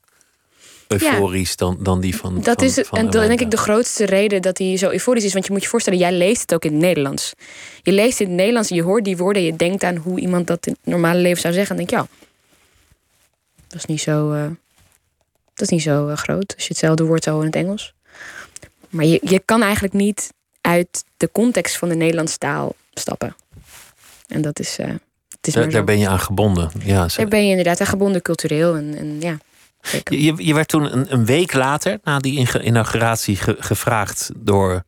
[0.87, 2.41] euforisch dan, dan die van.
[2.41, 5.23] Dat van, is van en dat denk ik de grootste reden dat hij zo euforisch
[5.23, 5.33] is.
[5.33, 7.33] Want je moet je voorstellen, jij leest het ook in het Nederlands.
[7.81, 9.41] Je leest het in het Nederlands en je hoort die woorden.
[9.41, 11.71] En je denkt aan hoe iemand dat in het normale leven zou zeggen.
[11.71, 12.07] En denk je, ja,
[13.67, 14.43] dat is niet zo, eh,
[15.53, 16.53] dat is niet zo eh, groot.
[16.55, 17.93] Als je hetzelfde woord zou horen in het Engels.
[18.89, 23.35] Maar je, je kan eigenlijk niet uit de context van de Nederlandse taal stappen.
[24.27, 24.89] En dat is, eh,
[25.37, 26.69] het is Daar, ben je aan gebonden.
[26.83, 28.75] Ja, Daar ben je inderdaad aan gebonden cultureel.
[28.75, 29.37] En, en ja.
[30.03, 34.83] Je, je- werd toen een, een week later, na die inauguratie, ge- gevraagd door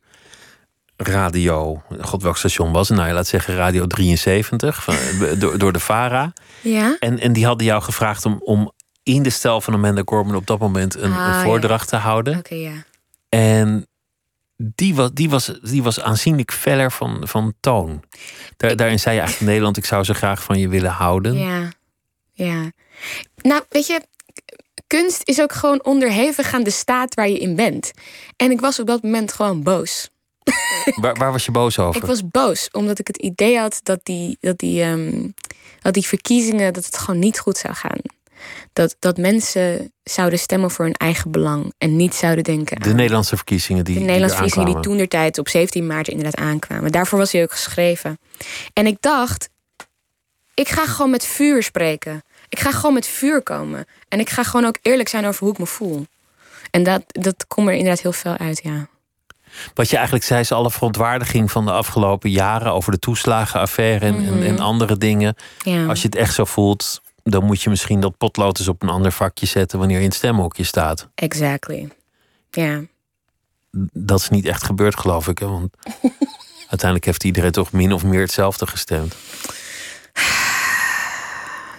[0.96, 1.82] radio.
[2.00, 2.96] God, welk station was het?
[2.96, 4.94] Nou, je laat zeggen Radio 73, van,
[5.38, 6.32] door, door de VARA.
[6.60, 6.96] Ja?
[7.00, 10.46] En, en die hadden jou gevraagd om, om in de stijl van Amanda Gorman op
[10.46, 11.42] dat moment een, Ah, een ja.
[11.42, 12.38] voordracht te houden.
[12.38, 12.72] Oké, ja.
[13.28, 13.86] En
[14.62, 18.02] die was, die, was, die was aanzienlijk feller van, van toon.
[18.56, 21.38] Daar, daarin zei je eigenlijk Nederland, ik zou zo graag van je willen houden.
[21.38, 21.72] Ja,
[22.32, 22.70] ja.
[23.42, 24.00] Nou, weet je,
[24.86, 27.92] kunst is ook gewoon onderhevig aan de staat waar je in bent.
[28.36, 30.08] En ik was op dat moment gewoon boos.
[31.00, 32.00] Waar, waar was je boos over?
[32.00, 35.28] Ik was boos omdat ik het idee had dat die, dat die, ehm,
[35.80, 37.98] dat die verkiezingen, dat het gewoon niet goed zou gaan.
[38.72, 42.96] Dat, dat mensen zouden stemmen voor hun eigen belang en niet zouden denken De aan
[42.96, 46.36] Nederlandse verkiezingen die de Nederlandse die verkiezingen die toen der tijd op 17 maart inderdaad
[46.36, 46.92] aankwamen.
[46.92, 48.18] Daarvoor was hij ook geschreven.
[48.72, 49.48] En ik dacht,
[50.54, 52.22] ik ga gewoon met vuur spreken.
[52.48, 53.86] Ik ga gewoon met vuur komen.
[54.08, 56.06] En ik ga gewoon ook eerlijk zijn over hoe ik me voel.
[56.70, 58.88] En dat, dat komt er inderdaad heel veel uit, ja.
[59.74, 64.26] Wat je eigenlijk zei, is alle verontwaardiging van de afgelopen jaren over de toeslagenaffaire en,
[64.26, 65.36] en, en andere dingen.
[65.62, 65.86] ja.
[65.86, 67.00] Als je het echt zo voelt,
[67.30, 70.08] dan moet je misschien dat potlood eens op een ander vakje zetten wanneer je in
[70.08, 71.08] het stemhokje staat.
[71.14, 71.88] Exactly.
[72.50, 72.80] Ja.
[73.92, 75.38] Dat is niet echt gebeurd, geloof ik.
[75.38, 75.46] Hè?
[75.46, 75.74] Want
[76.70, 79.14] uiteindelijk heeft iedereen toch min of meer hetzelfde gestemd.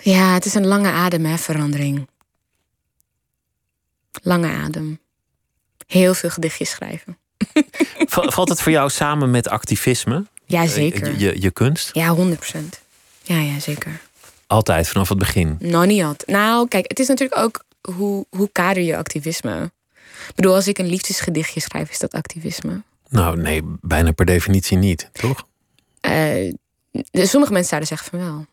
[0.02, 2.08] ja, het is een lange adem, hè, verandering.
[4.24, 5.00] Lange adem.
[5.88, 7.18] Heel veel gedichtjes schrijven.
[8.08, 10.26] Val- Valt het voor jou samen met activisme?
[10.46, 11.08] Ja, zeker.
[11.12, 11.90] Je, je, je kunst?
[11.94, 12.20] Ja, 100%.
[13.24, 14.02] Ja, ja, zeker.
[14.52, 15.56] Altijd, vanaf het begin.
[15.60, 16.30] Nou, niet altijd.
[16.30, 17.64] Nou, kijk, het is natuurlijk ook
[17.96, 19.72] hoe, hoe kader je activisme.
[20.28, 22.82] Ik bedoel, als ik een liefdesgedichtje schrijf, is dat activisme.
[23.10, 25.48] Nou, nee, bijna per definitie niet, toch?
[26.02, 26.54] Eh,
[27.12, 28.46] sommige mensen zouden zeggen van wel.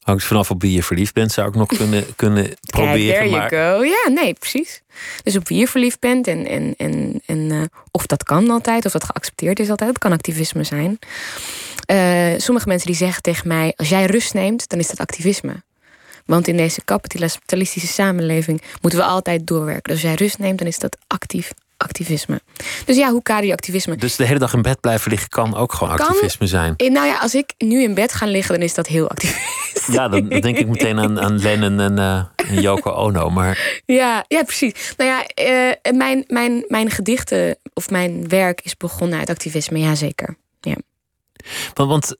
[0.00, 3.14] Hangt vanaf op wie je verliefd bent, zou ik nog kunnen, kunnen proberen.
[3.14, 3.84] there you maar go.
[3.84, 4.82] Ja, nee, precies.
[5.22, 8.84] Dus op wie je verliefd bent en, en, en, en eh, of dat kan altijd,
[8.86, 10.98] of dat geaccepteerd is altijd, dat kan activisme zijn.
[11.86, 15.62] Eh, sommige mensen die zeggen tegen mij, als jij rust neemt, dan is dat activisme.
[16.26, 19.82] Want in deze kapitalistische samenleving moeten we altijd doorwerken.
[19.82, 22.40] Dus als jij rust neemt, dan is dat actief activisme.
[22.84, 23.96] Dus ja, hoe kader je activisme?
[23.96, 26.06] Dus de hele dag in bed blijven liggen kan ook gewoon Kan.
[26.08, 26.74] activisme zijn.
[26.76, 29.38] Eh, Nou ja, als ik nu in bed ga liggen, dan is dat heel actief.
[29.90, 33.30] Ja, dan, dan denk ik meteen aan, aan Lennon en, eh, en Yoko Ono.
[33.30, 34.94] Maar Ja, ja, precies.
[34.96, 39.94] Nou ja, eh, mijn, mijn, mijn gedichten of mijn werk is begonnen uit activisme, ja
[39.94, 40.36] zeker.
[41.74, 42.16] want, want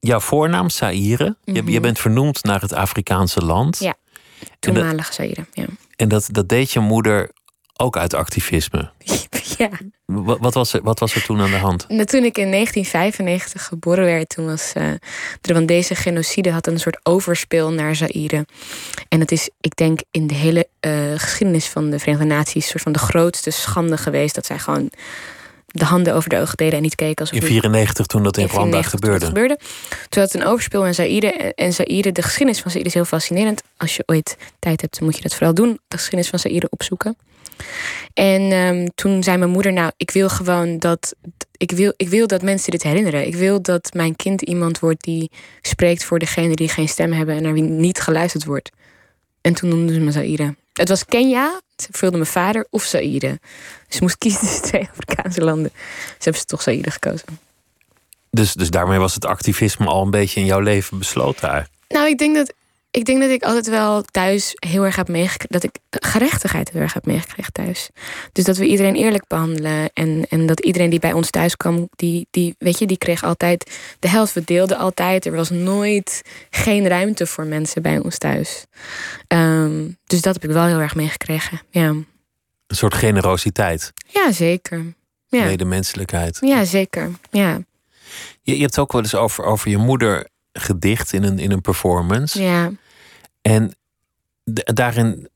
[0.00, 1.70] jouw voornaam, Saïre, je, Mhm.
[1.70, 3.78] je bent vernoemd naar het Afrikaanse land.
[3.78, 3.94] Ja.
[4.58, 5.64] Toenmalige Zaire, ja.
[5.96, 7.30] en dat, dat deed je moeder
[7.80, 8.90] ook uit activisme.
[9.58, 9.68] ja.
[10.04, 11.88] Wat, wat, was er, wat was er toen aan de hand?
[11.88, 14.90] Nou, toen ik in 1995 geboren werd, toen was eh,
[15.40, 18.46] de Rwandese genocide had een soort overspel naar Zaire.
[19.08, 22.82] En het is, ik denk, in de hele eh, geschiedenis van de Verenigde Naties soort
[22.82, 24.90] van de grootste schande geweest dat zij gewoon
[25.66, 28.46] de handen over de ogen deden en niet keken alsof In 94 toen dat in
[28.46, 29.26] Rwanda 94 toen gebeurde.
[29.26, 29.58] gebeurde.
[30.08, 31.54] Toen had het een overspel in Zaire.
[31.54, 33.62] En Zaire, de geschiedenis van Zaire is heel fascinerend.
[33.76, 35.80] Als je ooit tijd hebt, dan moet je dat vooral doen.
[35.88, 37.16] De geschiedenis van Zaire opzoeken.
[38.14, 41.14] En ehm, toen zei mijn moeder, nou, ik wil gewoon dat...
[41.56, 43.26] Ik wil, ik wil dat mensen dit herinneren.
[43.26, 47.36] Ik wil dat mijn kind iemand wordt die spreekt voor degene die geen stem hebben...
[47.36, 48.70] en naar wie niet geluisterd wordt.
[49.40, 50.54] En toen noemden ze me Zaire.
[50.72, 53.40] Het was Kenia, ze vulde mijn vader, of Zaire.
[53.88, 55.70] Ze moest kiezen tussen twee Afrikaanse landen.
[55.74, 57.26] Ze hebben ze toch Zaire gekozen.
[58.30, 61.78] Dus, dus daarmee was het activisme al een beetje in jouw leven besloten eigenlijk.
[61.88, 62.52] Nou, ik denk dat
[62.90, 65.60] ik denk dat ik altijd wel thuis heel erg heb meegekregen.
[65.60, 67.90] Dat ik gerechtigheid heel erg heb meegekregen thuis.
[68.32, 69.90] Dus dat we iedereen eerlijk behandelen.
[69.92, 73.22] En, en dat iedereen die bij ons thuis kwam, die, die, weet je, die kreeg
[73.22, 74.32] altijd de helft.
[74.32, 75.26] We deelden altijd.
[75.26, 78.64] Er was nooit geen ruimte voor mensen bij ons thuis.
[79.26, 81.60] Ehm, dus dat heb ik wel heel erg meegekregen.
[81.70, 82.06] Ja, Een
[82.66, 84.94] soort generositeit, ja zeker.
[85.26, 85.44] Ja.
[85.44, 86.38] medemenselijkheid.
[86.40, 87.10] ja, zeker.
[87.30, 87.60] Ja.
[88.42, 91.60] Je, je hebt ook wel eens over, over je moeder gedicht in een, in een
[91.60, 92.42] performance.
[92.42, 92.70] ja.
[93.42, 93.74] En
[94.54, 95.28] daarin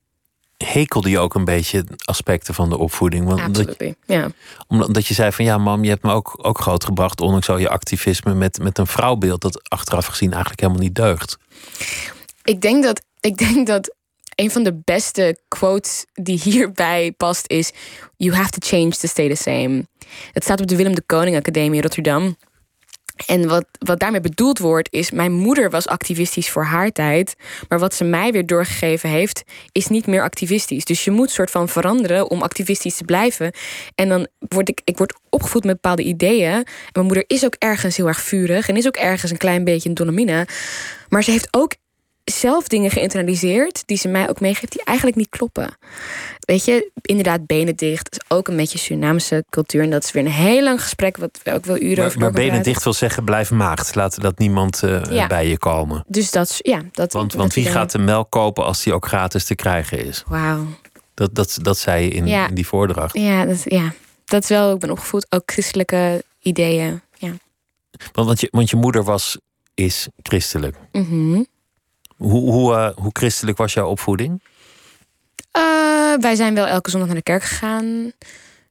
[0.56, 3.26] hekelde je ook een beetje aspecten van de opvoeding.
[3.26, 3.64] Want.
[4.06, 4.30] Ja.
[4.68, 7.58] omdat omdat je zei van ja, mam, je hebt me ook, ook grootgebracht, ondanks al
[7.58, 11.38] je activisme, met, met een vrouwbeeld dat achteraf gezien eigenlijk helemaal niet deugt.
[12.44, 13.94] Ik denk dat, ik denk dat
[14.34, 17.72] een van de beste quotes die hierbij past is:
[18.16, 19.86] You have to change to stay the same.
[20.32, 22.36] Het staat op de Willem de Koning Academie in Rotterdam.
[23.26, 27.34] En wat, wat daarmee bedoeld wordt, is: Mijn moeder was activistisch voor haar tijd.
[27.68, 30.84] Maar wat ze mij weer doorgegeven heeft, is niet meer activistisch.
[30.84, 33.52] Dus je moet soort van veranderen om activistisch te blijven.
[33.94, 36.52] En dan word ik, ik word opgevoed met bepaalde ideeën.
[36.52, 39.64] En mijn moeder is ook ergens heel erg vurig en is ook ergens een klein
[39.64, 40.46] beetje een dolomine.
[41.08, 41.72] Maar ze heeft ook
[42.24, 45.76] zelf dingen geïnternaliseerd die ze mij ook meegeeft die eigenlijk niet kloppen.
[46.40, 49.82] Weet je, inderdaad, benen dicht is ook een beetje Surinaamse cultuur.
[49.82, 52.20] En dat is weer een heel lang gesprek, wat we ook wel uren Maar, over
[52.20, 52.64] maar benen praten.
[52.72, 53.94] dicht wil zeggen, blijf maagd.
[53.94, 55.26] Laat dat niemand Ja.
[55.26, 56.04] bij je komen.
[56.06, 57.12] Dus dat, ja, dat.
[57.12, 60.22] Want, dat want wie gaat de melk kopen als die ook gratis te krijgen is?
[60.26, 60.66] Wauw.
[61.14, 62.48] Dat, dat, dat zei je in, Ja.
[62.48, 63.18] in die voordracht.
[63.18, 63.92] Ja, dat, ja,
[64.24, 64.72] dat is wel.
[64.74, 67.00] Ik ben opgevoed ook christelijke ideeën.
[67.18, 67.32] Ja.
[68.12, 69.38] Want, want, je, want je moeder was,
[69.74, 70.76] is christelijk.
[70.92, 71.42] Mhm.
[72.24, 74.42] Hoe, hoe, eh, hoe christelijk was jouw opvoeding?
[75.50, 75.62] Eh,
[76.20, 78.12] wij zijn wel elke zondag naar de kerk gegaan.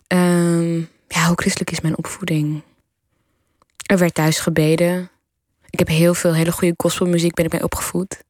[0.07, 2.61] Ehm, ja, hoe christelijk is mijn opvoeding?
[3.85, 5.09] Er werd thuis gebeden.
[5.69, 8.23] Ik heb heel veel hele goede gospelmuziek ben ik mee opgevoed.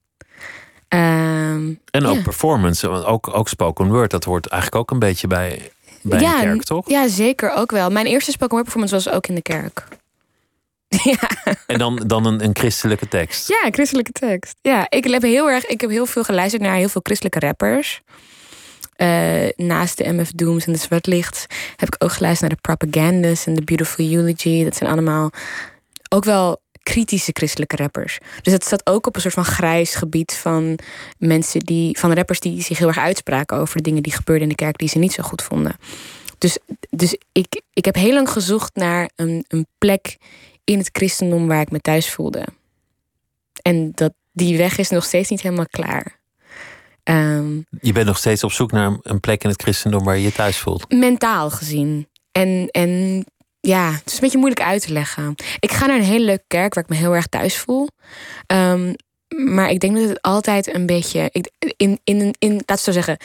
[0.88, 2.21] Ehm, En ook Ja.
[2.21, 4.12] performance, want ook, ook spoken word.
[4.12, 6.89] Dat hoort eigenlijk ook een beetje bij, bij Ja, een kerk, toch?
[6.89, 7.89] ja, zeker ook wel.
[7.89, 9.88] Mijn eerste spoken word performance was ook in de kerk.
[11.19, 13.47] ja, En dan, dan een, een christelijke tekst.
[13.47, 14.56] ja, christelijke tekst.
[14.62, 18.01] Ja, ik heb heel erg, ik heb heel veel geluisterd naar heel veel christelijke rappers.
[18.95, 21.08] Eh, naast de MF Dooms en de Zwart
[21.75, 24.63] heb ik ook geluisterd naar de Propagandas en de Beautiful Eulogy.
[24.63, 25.29] Dat zijn allemaal
[26.10, 28.17] ook wel kritische christelijke rappers.
[28.41, 30.79] Dus het staat ook op een soort van grijs gebied van
[31.17, 34.49] mensen die, van rappers die zich heel erg uitspraken over de dingen die gebeurden in
[34.49, 35.75] de kerk die ze niet zo goed vonden.
[36.38, 36.58] Dus,
[36.89, 40.17] dus ik, ik heb heel lang gezocht naar een, een plek
[40.63, 42.45] in het christendom waar ik me thuis voelde.
[43.62, 46.21] En dat, die weg is nog steeds niet helemaal klaar.
[47.04, 50.23] Ehm, Je bent nog steeds op zoek naar een- plek in het christendom waar je
[50.23, 50.91] je thuis voelt.
[50.91, 52.08] mentaal gezien.
[52.32, 53.23] En, en
[53.60, 55.36] ja, het is een beetje moeilijk uit te leggen.
[55.60, 57.88] Ik ga naar een hele leuke kerk waar ik me heel erg thuis voel.
[58.45, 58.93] Ehm,
[59.36, 61.30] maar ik denk dat het altijd een beetje.
[61.32, 63.17] Ik, in, in, in, laat het zo zeggen.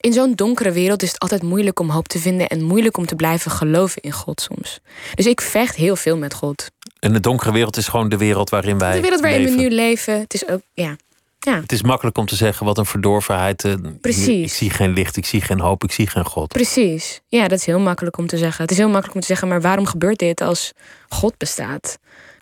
[0.00, 3.06] In zo'n donkere wereld is het altijd moeilijk om hoop te vinden en moeilijk om
[3.06, 4.80] te blijven geloven in God soms.
[5.14, 6.70] Dus ik vecht heel veel met God.
[7.00, 9.56] En de donkere wereld is gewoon de wereld waarin wij De wereld waarin leven.
[9.56, 10.96] we nu leven, het is ook, ja.
[11.38, 11.60] ja.
[11.60, 13.64] Het is makkelijk om te zeggen wat een verdorvenheid.
[13.64, 14.42] eh, Precies.
[14.44, 16.48] Ik zie geen licht, ik zie geen hoop, ik zie geen God.
[16.48, 17.20] Precies.
[17.26, 18.62] Ja, dat is heel makkelijk om te zeggen.
[18.62, 20.72] Het is heel makkelijk om te zeggen, maar waarom gebeurt dit als
[21.08, 21.98] God bestaat?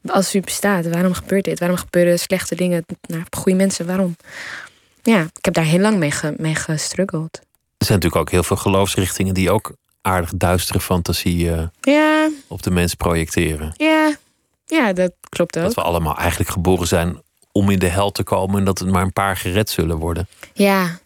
[0.07, 1.59] Als u bestaat, waarom gebeurt dit?
[1.59, 3.87] Waarom gebeuren slechte dingen naar goede mensen?
[3.87, 4.17] Waarom?
[5.03, 7.35] Ja, ik heb daar heel lang mee, ge, mee gestruggeld.
[7.79, 12.63] Er zijn natuurlijk ook heel veel geloofsrichtingen die ook aardig duistere fantasie eh, Ja, op
[12.63, 13.75] de mens projecteren.
[13.77, 14.17] ja,
[14.67, 15.63] ja, dat klopt ook.
[15.63, 18.87] Dat we allemaal eigenlijk geboren zijn om in de hel te komen en dat er
[18.91, 20.29] maar een paar gered zullen worden.
[20.53, 20.99] Ja,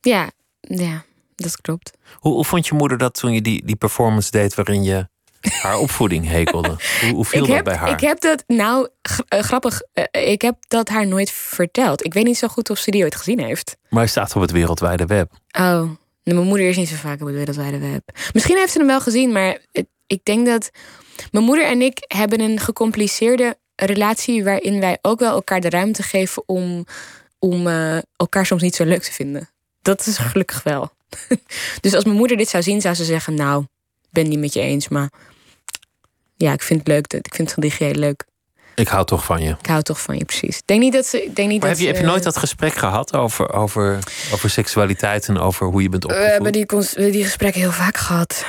[0.00, 0.30] ja,
[0.60, 1.04] ja,
[1.36, 1.90] dat klopt.
[2.14, 5.08] Hoe, hoe vond je moeder dat toen je die, die performance deed waarin je
[5.40, 6.76] haar opvoeding hekelde?
[7.00, 7.90] Hoe, hoe viel ik, dat heb, bij haar?
[7.90, 8.88] ik heb dat, nou,
[9.28, 12.04] eh, grappig, eh, ik heb dat haar nooit verteld.
[12.04, 13.76] Ik weet niet zo goed of ze die ooit gezien heeft.
[13.88, 15.32] Maar hij staat op het wereldwijde web.
[15.58, 15.80] Oh,
[16.22, 18.02] nee, mijn moeder is niet zo vaak op het wereldwijde web.
[18.32, 20.70] Misschien heeft ze hem wel gezien, maar het- ik denk dat
[21.30, 26.02] mijn moeder en ik hebben een gecompliceerde relatie waarin wij ook wel elkaar de ruimte
[26.02, 26.86] geven om,
[27.38, 29.50] om eh, elkaar soms niet zo leuk te vinden.
[29.82, 30.90] Dat is gelukkig wel.
[31.80, 33.62] dus als mijn moeder dit zou zien, zou ze zeggen: Nou,
[34.02, 35.10] ik ben het niet met je eens, maar
[36.36, 37.12] ja, ik vind het leuk.
[37.12, 38.24] Ik vind het religie heel leuk.
[38.74, 39.56] Ik hou toch van je.
[39.60, 40.62] Ik hou toch van je, precies.
[40.64, 41.30] Denk niet dat ze.
[41.34, 43.98] Denk niet Maar dat heb je, heb je nooit dat gesprek gehad over, over,
[44.32, 46.32] over seksualiteit en over hoe je bent We opgevoed?
[46.32, 48.44] hebben die, die gesprekken heel vaak gehad.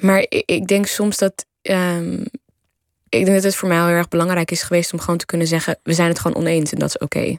[0.00, 1.46] Maar ik, ik denk soms dat.
[1.62, 2.20] ehm,
[3.08, 5.46] ik denk dat het voor mij heel erg belangrijk is geweest om gewoon te kunnen
[5.46, 7.38] zeggen: we zijn het gewoon oneens en dat is oké.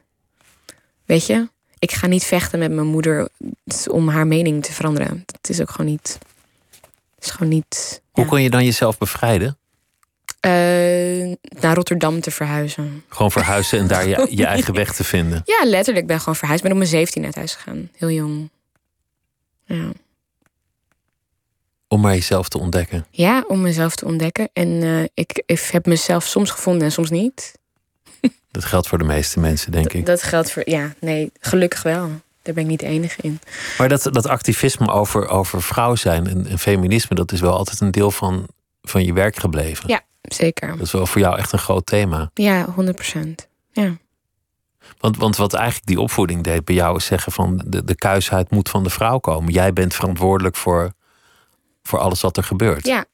[1.06, 1.48] Weet je?
[1.80, 3.30] Ik ga niet vechten met mijn moeder
[3.92, 5.24] om haar mening te veranderen.
[5.26, 6.20] Dat is ook gewoon niet.
[7.16, 8.02] Het is gewoon niet.
[8.12, 8.30] Hoe ja.
[8.30, 9.58] kon je dan jezelf bevrijden?
[10.40, 10.52] Eh,
[11.62, 13.04] naar Rotterdam te verhuizen.
[13.08, 15.42] Gewoon verhuizen en daar je, je eigen weg te vinden.
[15.46, 16.02] Ja, letterlijk.
[16.02, 16.64] Ik ben gewoon verhuisd.
[16.64, 17.90] Ik ben op mijn 17 uit huis gegaan.
[17.96, 18.50] Heel jong.
[19.66, 19.92] Ja.
[21.88, 23.06] Om maar jezelf te ontdekken.
[23.12, 24.50] Ja, om mezelf te ontdekken.
[24.54, 27.58] En eh, ik, ik heb mezelf soms gevonden en soms niet.
[28.52, 30.06] Dat geldt voor de meeste mensen, denk ik.
[30.06, 32.10] Dat geldt voor, ja, nee, gelukkig wel.
[32.42, 33.40] Daar ben ik niet de enige in.
[33.78, 37.80] Maar dat, dat activisme over, over vrouw zijn en, en feminisme, dat is wel altijd
[37.80, 38.48] een deel van,
[38.82, 39.90] van je werk gebleven.
[39.90, 40.02] Ja.
[40.22, 40.68] Zeker.
[40.68, 42.32] Dat is wel voor jou echt een groot thema.
[42.34, 43.48] Ja, 100 procent.
[43.72, 43.98] Ja.
[45.00, 48.52] Want, want wat eigenlijk die opvoeding deed bij jou is zeggen van de, de kuisheid
[48.52, 49.54] moet van de vrouw komen.
[49.54, 50.92] Jij bent verantwoordelijk voor,
[51.88, 52.86] voor alles wat er gebeurt.
[52.88, 53.06] Ja.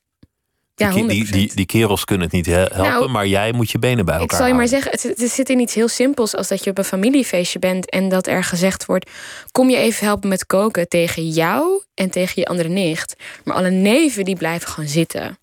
[0.75, 1.07] Ja, die, 100%.
[1.07, 4.05] die, die, die kerels kunnen het niet he- helpen, Nou, maar jij moet je benen
[4.05, 4.91] bij elkaar Ik zal je maar houden.
[4.91, 7.89] zeggen, het, het zit in iets heel simpels als dat je op een familiefeestje bent
[7.89, 9.09] en dat er gezegd wordt:
[9.51, 13.15] kom je even helpen met koken tegen jou en tegen je andere nicht.
[13.43, 15.37] Maar alle neven die blijven gewoon zitten.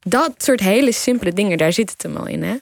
[0.00, 2.56] Dat soort hele simpele dingen, daar zit het hem al in, hè?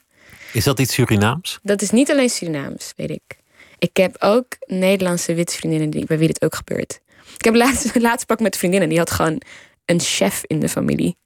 [0.53, 1.59] Is dat iets Surinaams?
[1.63, 3.37] Dat is niet alleen Surinaams, weet ik.
[3.79, 6.99] Ik heb ook Nederlandse witte vriendinnen die, bij wie dit ook gebeurt.
[7.37, 9.41] Ik heb laatst, laatst pak met vriendinnen, die had gewoon
[9.87, 11.17] een chef in de familie.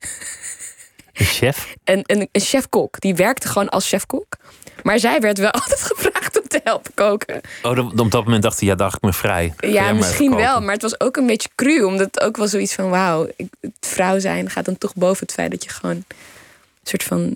[1.13, 1.76] Een chef?
[1.84, 3.00] Een, een, een chef-kok.
[3.00, 4.38] Die werkte gewoon als chef-kok.
[4.84, 7.41] Maar zij werd wel altijd gevraagd om te helpen koken.
[7.63, 9.54] Oh, dan, op dat moment dacht hij, ja, dacht ik me vrij.
[9.60, 10.62] Ja, misschien wel.
[10.62, 11.84] Maar het was ook een beetje cru.
[11.84, 12.89] Omdat het ook wel zoiets van...
[12.89, 13.28] Wauw,
[13.60, 15.95] het vrouw zijn gaat dan toch boven het feit dat je gewoon...
[15.95, 17.36] Een soort van...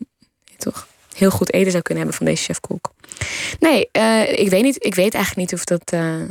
[0.57, 2.91] toch heel goed eten zou kunnen hebben van deze chef-kok.
[3.59, 4.85] Nee, eh, ik weet niet.
[4.85, 5.91] Ik weet eigenlijk niet of dat...
[5.91, 6.21] eh,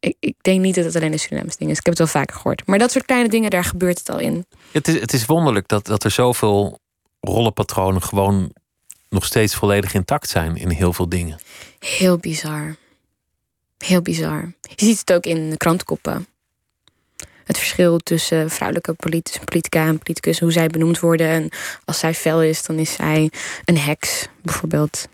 [0.00, 1.78] ik, ik denk niet dat het alleen een Surinaams ding is.
[1.78, 2.66] Ik heb het wel vaker gehoord.
[2.66, 4.46] Maar dat soort kleine dingen, daar gebeurt het al in.
[4.72, 6.78] Het is, het is wonderlijk dat, dat er zoveel
[7.20, 8.52] rollenpatronen gewoon
[9.08, 11.38] nog steeds volledig intact zijn in heel veel dingen.
[11.78, 12.76] Heel bizar.
[13.78, 14.52] Heel bizar.
[14.60, 16.26] Je ziet het ook in de krantenkoppen.
[17.44, 21.28] Het verschil tussen vrouwelijke politic- politica en politicus, hoe zij benoemd worden.
[21.28, 21.48] En
[21.84, 23.30] als zij fel is, dan is zij
[23.64, 25.08] een heks, bijvoorbeeld.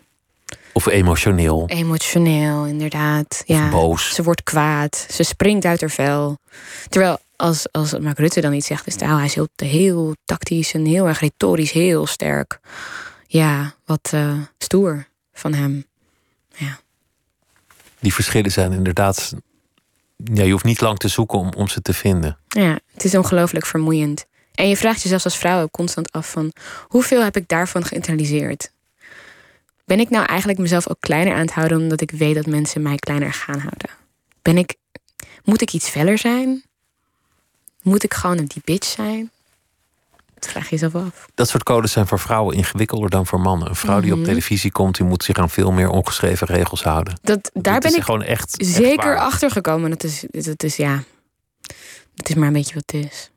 [0.75, 3.43] Of emotioneel, Emotioneel, inderdaad.
[3.45, 3.69] Ja.
[3.69, 4.13] boos.
[4.13, 5.07] Ze wordt kwaad.
[5.11, 6.37] Ze springt uit haar vel.
[6.89, 10.73] Terwijl als, als Mark Rutte dan iets zegt, is nou, hij is heel, heel tactisch
[10.73, 12.59] en heel erg retorisch, heel sterk.
[13.27, 15.85] Ja, wat eh, stoer van hem.
[17.99, 19.33] Die verschillen zijn inderdaad.
[20.17, 22.37] Ja, je hoeft niet lang te zoeken om, om ze te vinden.
[22.47, 24.25] Ja, het is ongelooflijk vermoeiend.
[24.53, 26.51] En je vraagt jezelf als vrouw ook constant af van...
[26.87, 28.71] hoeveel heb ik daarvan geïnternaliseerd?
[29.85, 31.77] Ben ik nou eigenlijk mezelf ook kleiner aan het houden...
[31.77, 33.89] omdat ik weet dat mensen mij kleiner gaan houden?
[34.41, 34.75] Ben ik...
[35.43, 36.63] Moet ik iets feller zijn?
[37.81, 39.31] Moet ik gewoon een die bitch zijn?
[40.33, 41.27] Dat vraag je jezelf af.
[41.35, 43.69] Dat soort codes zijn voor vrouwen ingewikkelder dan voor mannen.
[43.69, 44.27] Een vrouw die op Mhm.
[44.27, 47.19] televisie komt, die moet zich aan veel meer ongeschreven regels houden.
[47.21, 49.17] Dat, daar ben ik gewoon echt, echt zeker waar.
[49.17, 49.89] achter gekomen.
[49.89, 51.03] Dat is, dat is, ja...
[52.15, 53.29] Dat is maar een beetje wat het is.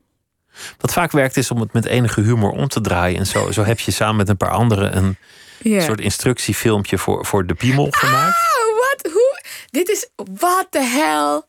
[0.77, 3.19] Wat vaak werkt is om het met enige humor om te draaien.
[3.19, 5.17] En zo, zo heb je samen met een paar anderen een
[5.61, 5.79] Ja.
[5.81, 8.35] soort instructiefilmpje voor, voor de piemel gemaakt.
[8.35, 9.11] Oh, wat?
[9.13, 9.41] Hoe?
[9.69, 10.07] Dit is...
[10.15, 11.41] What the hell?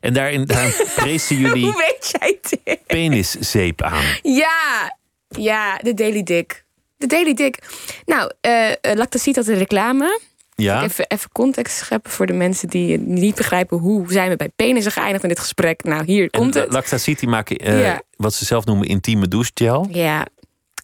[0.00, 2.86] En daarin, daarin prezen jullie Hoe weet jij dit?
[2.86, 4.04] peniszeep aan.
[4.22, 4.96] Ja,
[5.28, 6.64] ja, de Daily Dick.
[6.96, 7.58] De Daily Dick.
[8.06, 10.20] Nou, uh, Lactacit had een reclame.
[10.54, 10.82] Ja?
[10.82, 13.78] Even, even context scheppen voor de mensen die niet begrijpen...
[13.78, 15.82] hoe zijn we bij penissen geëindigd in dit gesprek.
[15.84, 16.72] Nou, hier komt het.
[16.72, 18.02] Lactacit die maken eh, Ja.
[18.16, 19.86] wat ze zelf noemen intieme douchegel.
[19.90, 20.26] Ja.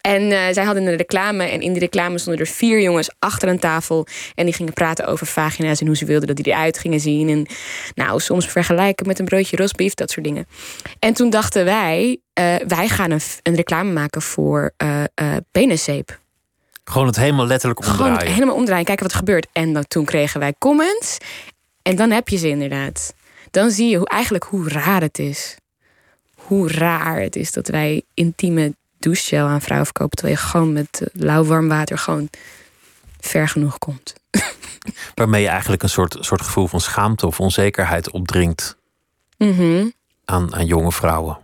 [0.07, 3.49] En eh, zij hadden een reclame en in die reclame stonden er vier jongens achter
[3.49, 4.07] een tafel.
[4.35, 7.29] En die gingen praten over vagina's en hoe ze wilden dat die eruit gingen zien.
[7.29, 7.45] En
[7.95, 10.47] nou, soms vergelijken met een broodje rosbief, dat soort dingen.
[10.99, 14.71] En toen dachten wij, eh, wij gaan een, een reclame maken voor
[15.51, 16.19] peniszeep.
[16.83, 18.33] Gewoon het helemaal letterlijk Gewoon omdraaien.
[18.33, 19.47] helemaal omdraaien, kijken wat er gebeurt.
[19.51, 21.17] En dan, toen kregen wij comments.
[21.81, 23.13] En dan heb je ze inderdaad.
[23.51, 25.57] Dan zie je hoe, eigenlijk hoe raar het is.
[26.35, 30.17] Hoe raar het is dat wij intieme douchegel aan vrouwen verkopen...
[30.17, 32.29] terwijl je gewoon met eh, lauw warm water gewoon
[33.19, 34.13] ver genoeg komt.
[35.15, 38.75] Waarmee je eigenlijk een soort, soort gevoel van schaamte of onzekerheid opdringt
[39.37, 39.87] Mhm.
[40.25, 41.37] aan, aan jonge vrouwen.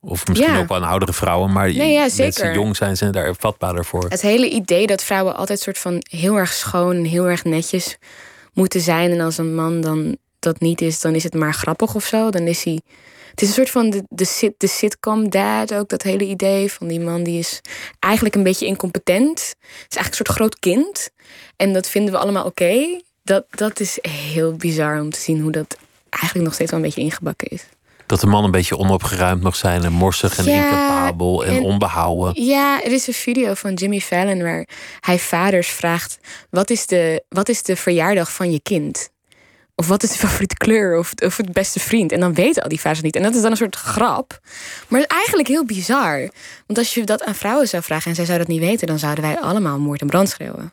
[0.00, 0.58] Of misschien Ja.
[0.58, 1.52] ook aan oudere vrouwen.
[1.52, 2.54] Maar Nee, ja, mensen zeker.
[2.54, 4.06] jong zijn, zijn daar vatbaarder voor.
[4.08, 7.96] Het hele idee dat vrouwen altijd soort van heel erg schoon en heel erg netjes
[8.52, 9.10] moeten zijn.
[9.10, 12.30] En als een man dan dat niet is, dan is het maar grappig of zo.
[12.30, 12.80] Dan is hij.
[13.38, 16.72] Het is een soort van de, de, sit, de sitcom dad ook, dat hele idee
[16.72, 17.60] van die man die is
[17.98, 19.38] eigenlijk een beetje incompetent.
[19.38, 21.10] Het is eigenlijk een soort groot kind.
[21.56, 23.00] En dat vinden we allemaal oké.
[23.22, 25.76] Dat, dat is heel bizar om te zien hoe dat
[26.10, 27.64] eigenlijk nog steeds wel een beetje ingebakken is.
[28.06, 31.62] Dat de man een beetje onopgeruimd mag zijn en morsig en Ja, incapabel en, en-
[31.62, 32.44] onbehouden.
[32.44, 34.68] Ja, er is een video van Jimmy Fallon waar
[35.00, 36.18] hij vaders vraagt:
[36.50, 39.10] wat is de, wat is de verjaardag van je kind?
[39.78, 40.98] Of wat is de favoriete kleur?
[40.98, 42.12] Of, of het beste vriend?
[42.12, 43.16] En dan weten al die vaders niet.
[43.16, 44.38] En dat is dan een soort grap.
[44.88, 46.18] Maar het is eigenlijk heel bizar.
[46.66, 48.98] Want als je dat aan vrouwen zou vragen en zij zouden dat niet weten, dan
[48.98, 50.72] zouden wij allemaal moord en brand schreeuwen.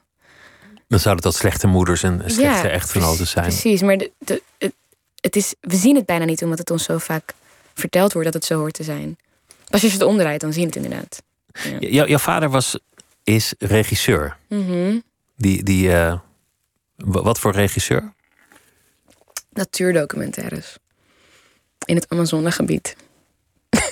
[0.87, 3.45] Dan zouden dat slechte moeders en slechte Ja, echtgenoten zijn.
[3.45, 4.73] Precies, maar de, de, het,
[5.19, 7.33] het is, we zien het bijna niet omdat het ons zo vaak
[7.73, 9.17] verteld wordt dat het zo hoort te zijn.
[9.69, 11.21] Pas als je het omdraait, dan zie je het inderdaad.
[11.79, 12.77] Jouw- jouw vader was,
[13.23, 14.37] is regisseur.
[14.49, 14.97] Mhm.
[15.37, 16.17] Die, die, eh,
[16.95, 18.13] wa- wat voor regisseur?
[19.55, 20.77] Natuurdocumentaires.
[21.85, 22.95] In het Amazonegebied.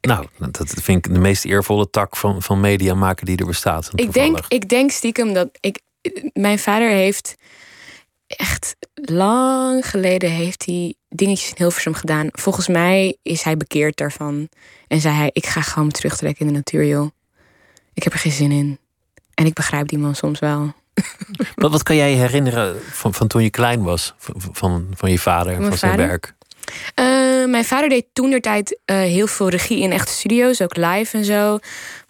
[0.00, 3.90] Nou, dat vind ik de meest eervolle tak van, van media maken die er bestaat.
[3.94, 5.80] Ik denk, ik denk stiekem dat ik.
[6.32, 7.36] Mijn vader heeft
[8.26, 12.28] echt lang geleden heeft hij dingetjes in Hilversum gedaan.
[12.32, 14.48] Volgens mij is hij bekeerd daarvan.
[14.86, 17.10] En zei hij, ik ga gewoon terugtrekken in de natuur, joh.
[17.94, 18.78] Ik heb er geen zin in.
[19.34, 20.72] En ik begrijp die man soms wel.
[21.54, 24.14] Wat, wat kan jij herinneren van, van toen je klein was?
[24.52, 26.06] Van, van, je vader en Mijn van zijn vader?
[26.06, 26.34] werk?
[26.94, 30.76] Eh, mijn vader deed toen der tijd eh, heel veel regie in echte studio's, ook
[30.76, 31.58] live en zo.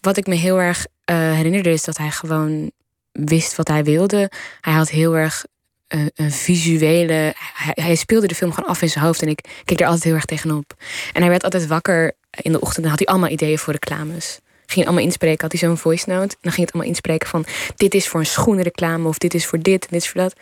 [0.00, 2.70] Wat ik me heel erg eh, herinnerde is dat hij gewoon
[3.12, 4.30] wist wat hij wilde.
[4.60, 5.44] Hij had heel erg
[6.14, 7.34] een visuele.
[7.54, 10.04] Hij, hij speelde de film gewoon af in zijn hoofd en ik keek er altijd
[10.04, 10.74] heel erg tegenop.
[11.12, 14.40] En hij werd altijd wakker in de ochtend en had hij allemaal ideeën voor reclames.
[14.70, 16.34] Ging allemaal inspreken, had hij zo'n voice note.
[16.34, 17.44] En dan ging het allemaal inspreken van
[17.76, 20.34] dit is voor een schoenenreclame of dit is voor dit en dit is voor dat.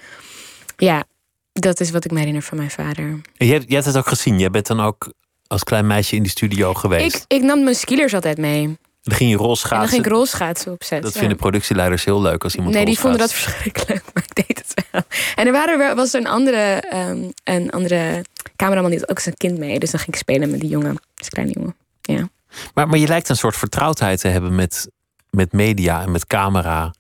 [0.77, 1.05] Ja,
[1.53, 3.21] dat is wat ik me herinner van mijn vader.
[3.37, 4.39] Jij, jij hebt het ook gezien.
[4.39, 5.13] Jij bent dan ook
[5.47, 7.17] als klein meisje in die studio geweest.
[7.17, 8.77] Ik, ik nam mijn skielers altijd mee.
[9.03, 9.89] Dan ging je En dan rolschaatsen.
[9.89, 11.03] ging ik rolschaatsen opzetten.
[11.03, 11.19] dat ja.
[11.19, 14.87] vinden productieleiders heel leuk als iemand Nee, die vonden dat verschrikkelijk, maar ik deed het
[14.91, 15.03] wel.
[15.35, 18.25] En er waren, was er een andere, ehm, een andere
[18.57, 19.79] cameraman die had ook zijn kind mee.
[19.79, 21.77] Dus dan ging ik spelen met die jongen, dus kleine jongen.
[22.03, 22.29] Ja.
[22.75, 24.89] Maar, maar je lijkt een soort vertrouwdheid te hebben met,
[25.31, 26.95] met media en met camera.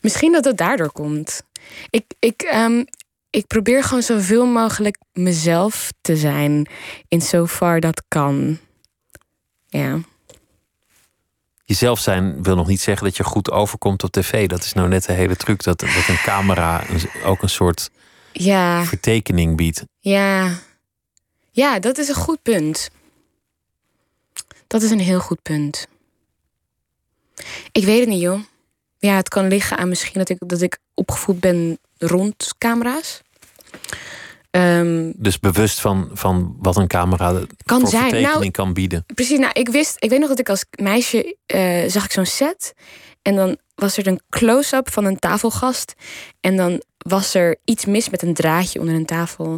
[0.00, 1.42] Misschien dat het daardoor komt.
[1.90, 2.84] Ik, ik, ehm,
[3.30, 6.66] ik probeer gewoon zoveel mogelijk mezelf te zijn.
[7.08, 8.58] In zover dat kan.
[9.66, 9.98] Ja.
[11.64, 14.46] Jezelf zijn wil nog niet zeggen dat je goed overkomt op tv.
[14.48, 15.62] Dat is nou net de hele truc.
[15.62, 16.82] Dat, dat een camera
[17.24, 17.90] ook een soort
[18.32, 18.84] Ja.
[18.84, 19.84] vertekening biedt.
[20.00, 20.50] Ja.
[21.50, 22.90] Ja, dat is een goed punt.
[24.66, 25.86] Dat is een heel goed punt.
[27.72, 28.40] Ik weet het niet, joh.
[28.98, 33.22] Ja, het kan liggen aan misschien dat ik, dat ik opgevoed ben rond camera's.
[34.50, 38.22] Ehm, Dus bewust van, van wat een camera Kan voor zijn.
[38.22, 39.04] Nou, kan bieden.
[39.14, 42.26] precies, nou, ik wist, ik weet nog dat ik als meisje eh, zag ik zo'n
[42.26, 42.74] set.
[43.26, 45.94] En dan was er een close-up van een tafelgast.
[46.40, 49.50] En dan was er iets mis met een draadje onder een tafel.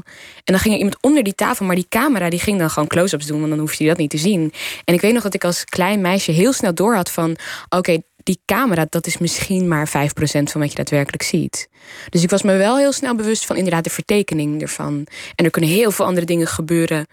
[0.44, 2.88] En dan ging er iemand onder die tafel, maar die camera die ging dan gewoon
[2.88, 4.52] close-ups doen, want dan hoefde je dat niet te zien.
[4.84, 7.36] En ik weet nog dat ik als klein meisje heel snel door had van:
[7.68, 9.92] oké, die camera, dat is misschien maar 5%
[10.22, 11.68] van wat je daadwerkelijk ziet.
[12.10, 15.06] Dus ik was me wel heel snel bewust van inderdaad de vertekening ervan.
[15.34, 17.06] En er kunnen heel veel andere dingen gebeuren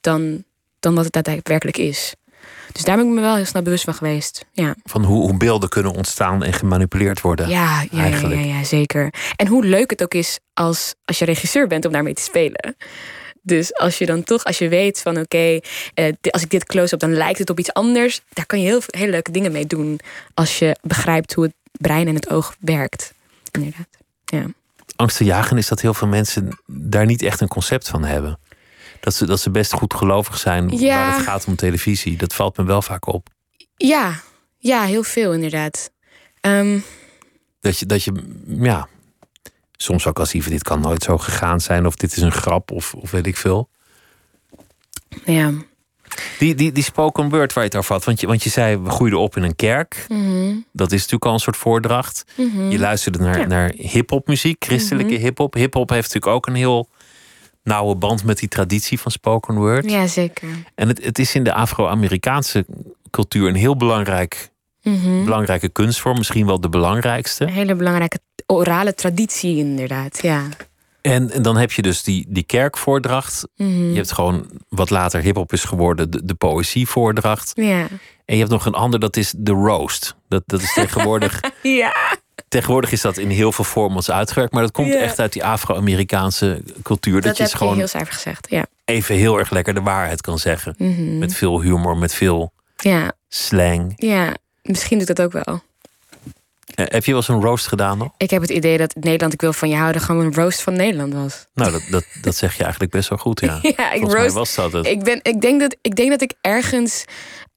[0.00, 0.44] dan,
[0.80, 2.14] dan wat het daadwerkelijk is.
[2.72, 4.44] Dus daar ben ik me wel heel snel bewust van geweest.
[4.52, 7.48] Ja, Van hoe, hoe beelden kunnen ontstaan en gemanipuleerd worden.
[7.48, 9.14] ja, ja, ja, ja, ja, zeker.
[9.36, 12.76] En hoe leuk het ook is als, als je regisseur bent om daarmee te spelen.
[13.42, 15.58] Dus als je dan toch, als je weet van oké,
[15.94, 18.20] eh, als ik dit close-up, dan lijkt het op iets anders.
[18.32, 20.00] Daar kan je heel hele leuke dingen mee doen.
[20.34, 23.12] Als je begrijpt hoe het brein en het oog werkt.
[23.50, 23.86] Inderdaad.
[24.24, 24.44] Ja.
[24.96, 28.38] Angstenjagen is dat heel veel mensen daar niet echt een concept van hebben.
[29.02, 30.96] Dat ze, dat ze best goed gelovig zijn Ja.
[30.96, 32.16] waar het gaat om televisie.
[32.16, 33.28] Dat valt me wel vaak op.
[33.76, 34.20] Ja,
[34.58, 35.90] ja, heel veel inderdaad.
[36.40, 36.78] Ehm,
[37.60, 38.12] Dat je, dat je
[38.46, 38.88] ja,
[39.72, 41.86] soms ook als van dit kan nooit zo gegaan zijn.
[41.86, 43.68] Of dit is een grap of, of weet ik veel.
[45.24, 45.52] ja.
[46.38, 48.04] Die, die, die spoken word waar je het over had.
[48.04, 50.04] Want je, want je zei, we groeiden op in een kerk.
[50.08, 52.24] Mhm, Dat is natuurlijk al een soort voordracht.
[52.36, 52.68] mhm.
[52.70, 53.46] Je luisterde naar, Ja.
[53.46, 55.54] naar hip-hop muziek, christelijke hip-hop.
[55.54, 56.88] Hip-hop heeft natuurlijk ook een heel
[57.62, 59.90] nauwe band met die traditie van spoken word.
[59.90, 60.48] Ja, zeker.
[60.74, 62.66] En het, het is in de Afro-Amerikaanse
[63.10, 64.50] cultuur een heel belangrijk,
[64.82, 65.24] Mhm.
[65.24, 66.16] belangrijke kunstvorm.
[66.16, 67.44] Misschien wel de belangrijkste.
[67.44, 70.22] Een hele belangrijke orale traditie, inderdaad.
[70.22, 70.42] Ja.
[71.00, 73.48] En, en dan heb je dus die, die kerkvoordracht.
[73.56, 73.88] Mhm.
[73.90, 77.52] Je hebt gewoon wat later hip-hop is geworden, de, de poëzievoordracht.
[77.54, 77.86] Ja.
[78.24, 80.16] En je hebt nog een ander, dat is de roast.
[80.28, 81.40] Dat, dat is tegenwoordig.
[81.62, 81.94] Ja.
[82.52, 84.52] Tegenwoordig is dat in heel veel formats uitgewerkt.
[84.52, 84.98] Maar dat komt Ja.
[84.98, 87.14] echt uit die Afro-Amerikaanse cultuur.
[87.14, 88.46] Dat, Dat, je heb het je gewoon heel zuiver gezegd.
[88.50, 88.66] Ja.
[88.84, 90.74] even heel erg lekker de waarheid kan zeggen.
[90.78, 91.18] Mhm.
[91.18, 93.12] Met veel humor, met veel ja.
[93.28, 93.92] slang.
[93.96, 94.34] Ja.
[94.62, 95.62] Misschien doet dat ook wel.
[96.74, 98.10] Eh, heb je wel eens een roast gedaan nog?
[98.16, 100.72] Ik heb het idee dat Nederland, ik wil van je houden, gewoon een roast van
[100.76, 101.46] Nederland was.
[101.54, 103.58] Nou, dat, dat, dat zeg je eigenlijk best wel goed, ja.
[103.76, 104.34] Ja, ik Volgens mij roast.
[104.34, 104.86] was dat het.
[104.86, 107.04] Ik, ben, ik, denk dat, ik denk dat ik ergens,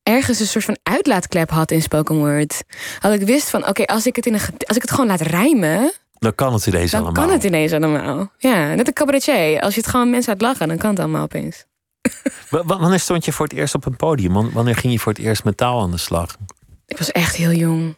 [0.06, 2.64] ergens een soort van uitlaatklep had in spoken word.
[3.00, 5.22] Dat ik wist van, oké, als ik het in een als ik het gewoon laat
[5.22, 7.24] rijmen, Dan kan het ineens dan allemaal.
[7.26, 8.32] kan het ineens allemaal.
[8.38, 9.62] Ja, net een cabaretier.
[9.62, 11.66] Als je het gewoon mensen uit lachen, dan kan het allemaal opeens.
[12.50, 14.34] W- wanneer stond je voor het eerst op een podium?
[14.34, 16.36] Wan- Wanneer ging je voor het eerst met taal aan de slag?
[16.88, 17.96] Ik was echt heel jong.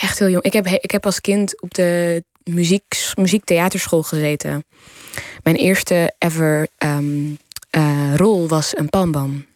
[0.00, 0.44] Echt heel jong.
[0.44, 2.84] Ik heb, ik heb als kind op de muziek,
[3.14, 4.64] muziektheaterschool gezeten.
[5.42, 7.34] Mijn eerste ever ehm,
[7.70, 9.46] eh, rol was een palmbam.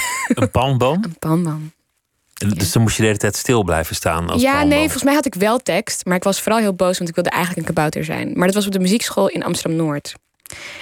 [0.34, 1.04] Een palmboom?
[1.04, 1.72] Een palmbam.
[2.56, 5.14] Dus dan moest je de hele tijd stil blijven staan als Ja, nee, volgens mij
[5.14, 6.04] had ik wel tekst.
[6.04, 8.32] Maar ik was vooral heel boos, want ik wilde eigenlijk een kabouter zijn.
[8.34, 10.14] Maar dat was op de muziekschool in Amsterdam-Noord.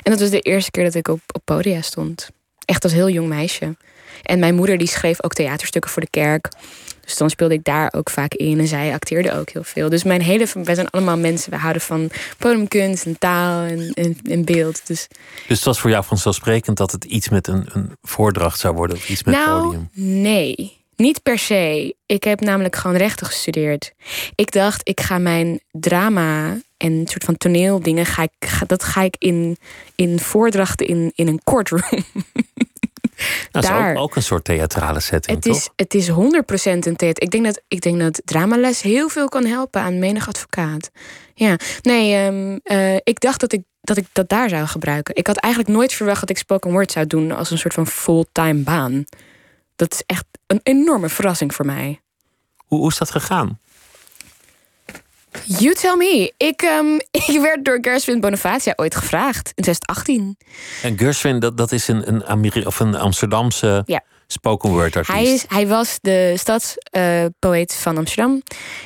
[0.03, 2.31] En dat was de eerste keer dat ik op, op podia stond.
[2.65, 3.77] Echt als heel jong meisje.
[4.23, 6.49] En mijn moeder die schreef ook theaterstukken voor de kerk.
[7.11, 9.89] Dus dan speelde ik daar ook vaak in en zij acteerde ook heel veel.
[9.89, 14.19] Dus mijn hele, wij zijn allemaal mensen, we houden van podiumkunst en taal en, en,
[14.23, 14.87] en beeld.
[14.87, 15.09] Dus,
[15.47, 18.97] dus het was voor jou vanzelfsprekend dat het iets met een, een voordracht zou worden
[18.97, 19.89] of iets met nou, podium?
[19.93, 21.95] Nee, niet per se.
[22.07, 23.93] Ik heb namelijk gewoon rechten gestudeerd.
[24.35, 28.85] Ik dacht, ik ga mijn drama en een soort van toneeldingen, ga ik, ga, dat
[28.85, 29.57] ga ik in,
[29.95, 32.05] in voordrachten in, in een courtroom.
[33.51, 35.73] Dat is ook, ook, een soort theatrale setting, het is, toch?
[35.77, 37.23] Het is 100% een theater.
[37.23, 40.91] Ik denk, dat, ik denk dat dramales heel veel kan helpen aan menig advocaat.
[41.35, 45.15] Ja, nee, um, uh, ik dacht dat ik, dat ik dat daar zou gebruiken.
[45.15, 47.87] Ik had eigenlijk nooit verwacht dat ik spoken word zou doen als een soort van
[47.87, 49.05] fulltime baan.
[49.77, 52.01] Dat is echt een enorme verrassing voor mij.
[52.57, 53.59] Hoe, hoe is dat gegaan?
[55.45, 56.33] You tell me.
[56.37, 56.95] Ik, um,
[57.35, 60.37] ik werd door Gershwin Bonifacia ooit gevraagd in 2018.
[60.83, 64.03] En Gershwin, dat, dat is een, een, Ameri of een Amsterdamse ja.
[64.27, 65.19] spoken word artiest.
[65.19, 68.43] Hij, is, hij was de stadspoëet uh, van Amsterdam.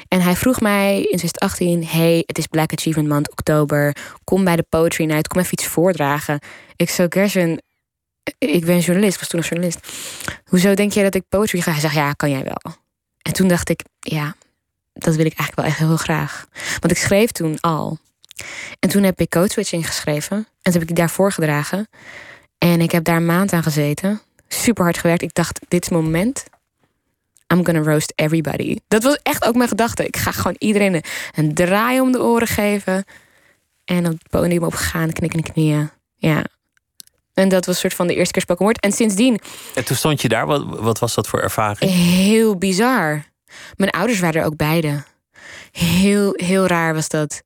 [0.09, 1.87] En hij vroeg mij in 2018...
[1.87, 3.97] hey, het is Black Achievement Month, oktober.
[4.25, 6.39] Kom bij de Poetry Night, kom even iets voordragen.
[6.77, 7.61] Ik zo, Gershwin,
[8.39, 9.79] ik ben journalist, was toen nog journalist.
[10.45, 11.71] Hoezo denk jij dat ik poetry ga?
[11.71, 12.75] Hij zegt, ja, kan jij wel.
[13.23, 14.35] En toen dacht ik, ja,
[14.95, 16.47] dat wil ik eigenlijk wel echt heel graag.
[16.81, 17.99] Want ik schreef toen al.
[18.79, 20.37] En toen heb ik code switching geschreven.
[20.37, 21.89] En toen heb ik die daar voorgedragen.
[22.59, 24.21] En ik heb daar een maand aan gezeten.
[24.49, 25.23] Super hard gewerkt.
[25.23, 26.45] Ik dacht, dit is mijn moment.
[27.53, 28.79] I'm gonna roast everybody.
[28.89, 30.07] Dat was echt ook mijn gedachte.
[30.07, 31.03] Ik ga gewoon iedereen
[31.35, 33.05] een draai om de oren geven.
[33.85, 35.91] En op het podium opgegaan, knikken en knieën.
[36.17, 36.45] Ja.
[37.35, 38.81] En dat was een soort van de eerste keer spoken word.
[38.81, 39.41] En sindsdien.
[39.75, 40.47] En toen stond je daar.
[40.47, 41.91] Wat, wat was dat voor ervaring?
[41.91, 43.25] Heel bizar.
[43.77, 45.05] Mijn ouders waren er ook beide.
[45.73, 47.43] Heel, heel raar was dat.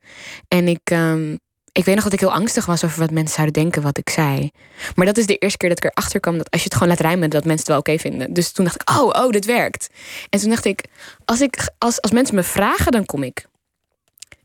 [0.49, 1.39] En ik, um,
[1.73, 4.11] ik weet nog dat ik heel angstig was over wat mensen zouden denken wat ik
[4.11, 4.51] zei.
[4.95, 6.89] Maar dat is de eerste keer dat ik erachter kwam dat als je het gewoon
[6.89, 8.33] laat rijmen, dat mensen het wel oké vinden.
[8.33, 9.89] Dus toen dacht ik, oh, oh, dit werkt.
[10.31, 10.85] En toen dacht ik,
[11.25, 13.47] als, ik als, als mensen me vragen, dan kom ik.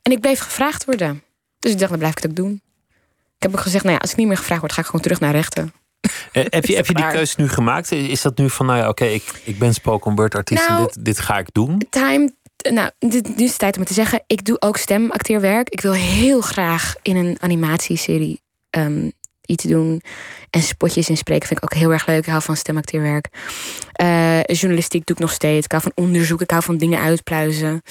[0.01, 1.23] En ik bleef gevraagd worden.
[1.59, 2.61] Dus ik dacht, dan blijf ik het ook doen.
[3.37, 5.01] Ik heb ook gezegd, nou ja, als ik niet meer gevraagd word, ga ik gewoon
[5.01, 5.73] terug naar rechten.
[6.31, 7.91] Eh, heb, je, heb je die keuze nu gemaakt?
[7.91, 10.81] Is dat nu van, nou ja, oké, okay, ik, ik ben spoken word artiest nou,
[10.81, 11.85] en dit, dit ga ik doen?
[11.89, 12.33] Time,
[12.71, 14.23] nou, dit, nu is het tijd om het te zeggen.
[14.27, 15.69] Ik doe ook stemacteerwerk.
[15.69, 19.11] Ik wil heel graag in een animatieserie um,
[19.45, 20.01] iets doen.
[20.49, 22.17] En spotjes inspreken vind ik ook heel erg leuk.
[22.17, 23.27] Ik hou van stemacteerwerk.
[24.01, 25.65] Uh, journalistiek doe ik nog steeds.
[25.65, 26.41] Ik hou van onderzoek.
[26.41, 27.81] Ik hou van dingen uitpluizen.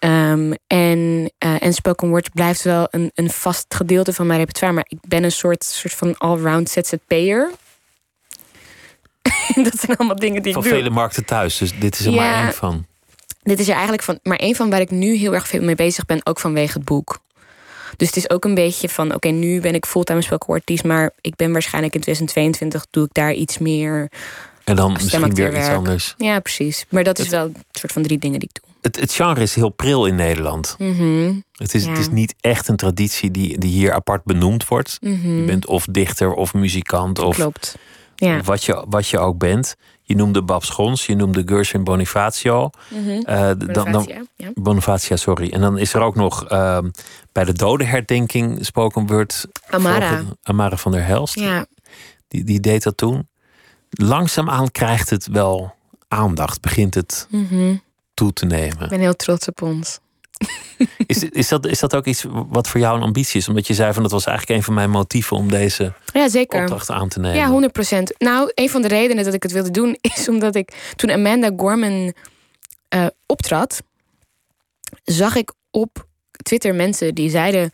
[0.00, 0.98] Um, en,
[1.44, 4.74] uh, en spoken word blijft wel een, een vast gedeelte van mijn repertoire.
[4.74, 7.50] Maar ik ben een soort, soort van all-round ZZP'er.
[9.66, 10.78] dat zijn allemaal dingen die van ik doe.
[10.78, 11.58] Van vele markten thuis.
[11.58, 12.86] Dus dit is er ja, maar één van.
[13.42, 15.74] Dit is er eigenlijk van, maar één van waar ik nu heel erg veel mee
[15.74, 16.26] bezig ben.
[16.26, 17.20] Ook vanwege het boek.
[17.98, 21.12] Dus het is ook een beetje van, oké, okay, nu ben ik fulltime artiest, maar
[21.20, 24.10] ik ben waarschijnlijk in 2022 doe ik daar iets meer.
[24.64, 26.14] En dan misschien weer iets anders.
[26.18, 26.86] Ja, precies.
[26.88, 28.72] Maar dat is het, wel een soort van drie dingen die ik doe.
[28.82, 30.74] Het, het genre is heel pril in Nederland.
[30.78, 31.44] Mm -hmm.
[31.52, 31.90] het, is, ja.
[31.90, 34.98] het is niet echt een traditie die, die hier apart benoemd wordt.
[35.00, 35.38] Mm -hmm.
[35.38, 37.78] Je bent of dichter of muzikant of Klopt.
[38.20, 38.42] Ja.
[38.42, 39.76] wat, je, wat je ook bent.
[40.02, 42.70] Je noemde Bab Schons, je noemde Gershwin Bonifacio.
[42.88, 43.24] Mm -hmm.
[43.28, 44.50] uh, dan, dan, ja.
[44.54, 45.50] Bonifacia, sorry.
[45.50, 46.78] En dan is er ook nog uh,
[47.32, 49.46] bij de dodenherdenking spoken word.
[49.70, 50.22] Amara.
[50.42, 51.34] Amara van der Helst.
[51.34, 51.66] Ja.
[52.28, 53.28] Die, die deed dat toen.
[53.90, 55.74] Langzaamaan krijgt het wel
[56.08, 56.60] aandacht.
[56.60, 57.82] Begint het mm -hmm.
[58.14, 58.82] toe te nemen.
[58.82, 60.00] Ik ben heel trots op ons.
[61.06, 63.48] Is, is, dat, is dat ook iets wat voor jou een ambitie is?
[63.48, 66.60] Omdat je zei van dat was eigenlijk een van mijn motieven om deze ja, zeker.
[66.60, 67.36] opdracht aan te nemen.
[67.36, 68.14] Ja, 100 procent.
[68.18, 71.50] Nou, een van de redenen dat ik het wilde doen is omdat ik toen Amanda
[71.56, 72.12] Gorman
[72.94, 73.82] uh, optrad,
[75.04, 76.06] zag ik op
[76.42, 77.70] Twitter mensen die zeiden: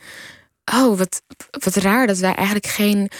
[0.74, 3.10] Oh, wat, wat raar dat wij eigenlijk geen,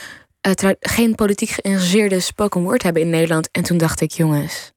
[0.47, 3.49] uh, geen politiek geëngageerde spoken word hebben in Nederland.
[3.53, 4.73] En toen dacht ik: Jongens,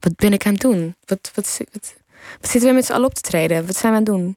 [0.00, 0.96] wat ben ik aan het doen?
[1.04, 1.94] Wat, wat, wat,
[2.40, 3.66] wat zitten we met z'n allen op te treden?
[3.66, 4.36] Wat zijn we aan het doen?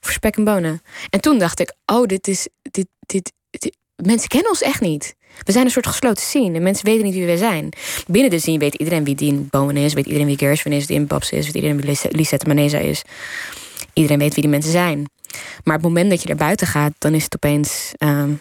[0.00, 0.82] Voor spek en bonen.
[1.10, 2.48] En toen dacht ik, oh, dit is.
[2.62, 3.32] Dit, dit,
[3.96, 5.16] mensen kennen ons echt niet.
[5.42, 6.56] We zijn een soort gesloten scene.
[6.56, 7.68] En mensen weten niet wie wij zijn.
[8.06, 9.92] Binnen de scene weet iedereen wie Dean Bowen is.
[9.92, 10.86] Weet iedereen wie Gershwin is.
[10.86, 11.44] Dean Babs is.
[11.44, 13.02] Weet iedereen wie Lisette Maneza is.
[13.92, 15.04] Iedereen weet wie die mensen zijn.
[15.64, 17.92] Maar op het moment dat je er buiten gaat, dan is het opeens.
[17.98, 18.40] Um,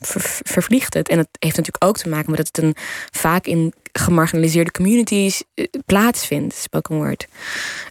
[0.00, 1.08] ver, vervliegt het.
[1.08, 2.74] En het heeft natuurlijk ook te maken met dat het een
[3.10, 7.26] vaak in gemarginaliseerde communities uh, plaatsvindt, spoken word.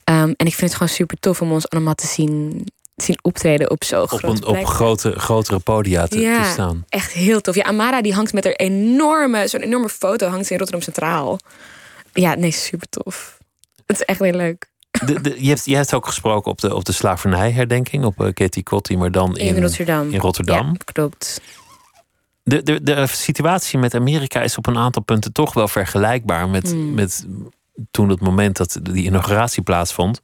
[0.04, 3.70] Um, en ik vind het gewoon super tof om ons allemaal te zien, zien optreden
[3.70, 6.86] op zo'n op, een, op grote, grotere podia te, ja, te staan.
[6.90, 7.56] Echt heel tof.
[7.56, 11.40] Ja, Amara die hangt met haar enorme, zo'n enorme foto hangt in Rotterdam Centraal.
[12.14, 13.38] Ja, nee, super tof.
[13.86, 14.70] Het is echt heel leuk.
[15.06, 18.34] De, de, je, hebt, je hebt ook gesproken op de, op de slavernijherdenking, op uh,
[18.34, 20.12] Katie Kotti, maar dan in, in Rotterdam.
[20.12, 20.66] In Rotterdam.
[20.66, 21.42] Ja, klopt.
[22.50, 26.72] De, de, de situatie met Amerika is op een aantal punten toch wel vergelijkbaar met,
[26.72, 26.94] Hmm.
[26.94, 27.26] met
[27.92, 30.22] toen het moment dat die inauguratie plaatsvond.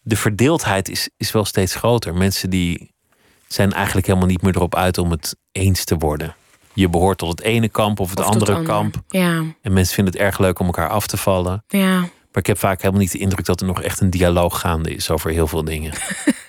[0.00, 2.14] De verdeeldheid is, is wel steeds groter.
[2.14, 2.94] Mensen die
[3.48, 6.34] zijn eigenlijk helemaal niet meer erop uit om het eens te worden.
[6.72, 8.68] Je behoort tot het ene kamp of het Of andere ander.
[8.72, 8.96] kamp.
[9.08, 11.64] Ja, En mensen vinden het erg leuk om elkaar af te vallen.
[11.68, 11.98] ja.
[12.00, 14.94] Maar ik heb vaak helemaal niet de indruk dat er nog echt een dialoog gaande
[14.94, 15.92] is over heel veel dingen.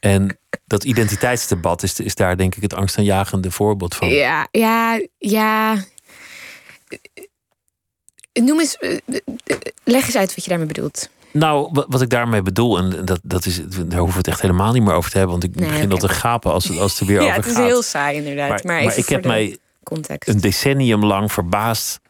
[0.00, 4.08] en dat identiteitsdebat is, is daar denk ik het angstaanjagende voorbeeld van.
[4.08, 5.84] Ja, ja, ja.
[8.32, 8.98] Noem eens, eh,
[9.44, 11.10] eh, leg eens uit wat je daarmee bedoelt.
[11.32, 14.72] Nou, wat, ik daarmee bedoel, en dat, dat is, daar hoeven we het echt helemaal
[14.72, 16.92] niet meer over te hebben, want ik Nee, begin al te gapen als het, als
[16.92, 17.66] het er weer ja, over het is gaat.
[17.66, 18.64] heel saai inderdaad.
[18.64, 20.28] Maar, maar, ik heb mij context.
[20.28, 22.00] een decennium lang verbaasd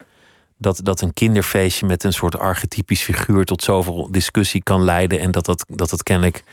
[0.57, 5.21] dat, dat een kinderfeestje met een soort archetypisch figuur tot zoveel discussie kan leiden.
[5.21, 6.45] En dat dat, dat, dat kennelijk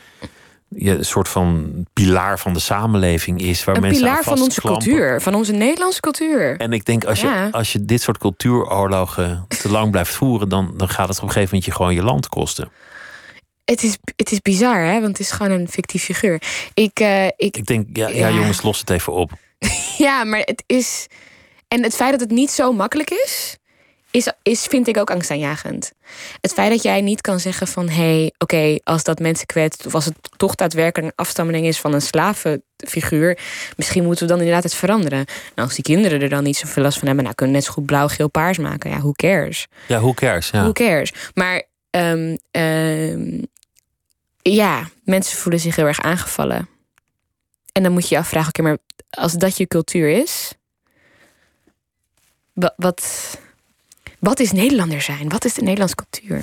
[0.68, 3.64] ja, een soort van pilaar van de samenleving is.
[3.64, 6.56] Waar een mensen pilaar aan van onze cultuur, van onze Nederlandse cultuur.
[6.56, 7.48] En ik denk, als je, Ja.
[7.50, 11.28] als je dit soort cultuuroorlogen te lang blijft voeren, dan, dan gaat het op een
[11.30, 12.70] gegeven moment je gewoon je land kosten.
[13.64, 14.92] Het is, het is bizar, hè?
[14.92, 16.42] Want het is gewoon een fictief figuur.
[16.74, 18.28] Ik, eh, ik, Ik denk, ja, ja.
[18.28, 18.34] Ja.
[18.34, 19.30] jongens, los het even op.
[19.98, 21.06] ja, maar het is.
[21.68, 23.56] En het feit dat het niet zo makkelijk is,
[24.10, 25.92] is, is vind ik ook angstaanjagend.
[26.40, 29.86] Het feit dat jij niet kan zeggen van hé, hey, oké, als dat mensen kwetst,
[29.86, 33.38] of als het toch daadwerkelijk een afstammeling is van een slavenfiguur,
[33.76, 35.18] misschien moeten we dan inderdaad het veranderen.
[35.54, 37.68] En als die kinderen er dan niet zoveel last van hebben, nou kunnen we net
[37.70, 38.90] zo goed blauw, geel, paars maken.
[38.90, 39.66] Ja, who cares?
[39.88, 40.50] Ja, who cares?
[40.50, 40.60] Ja.
[40.62, 41.12] Who cares?
[41.34, 43.42] Maar ehm, ehm,
[44.42, 46.68] ja, mensen voelen zich heel erg aangevallen.
[47.72, 48.78] En dan moet je je afvragen, oké, maar
[49.10, 50.52] als dat je cultuur is,
[52.52, 53.04] wa- wat,
[54.26, 55.28] wat is Nederlander zijn?
[55.28, 56.42] Wat is de Nederlandse cultuur?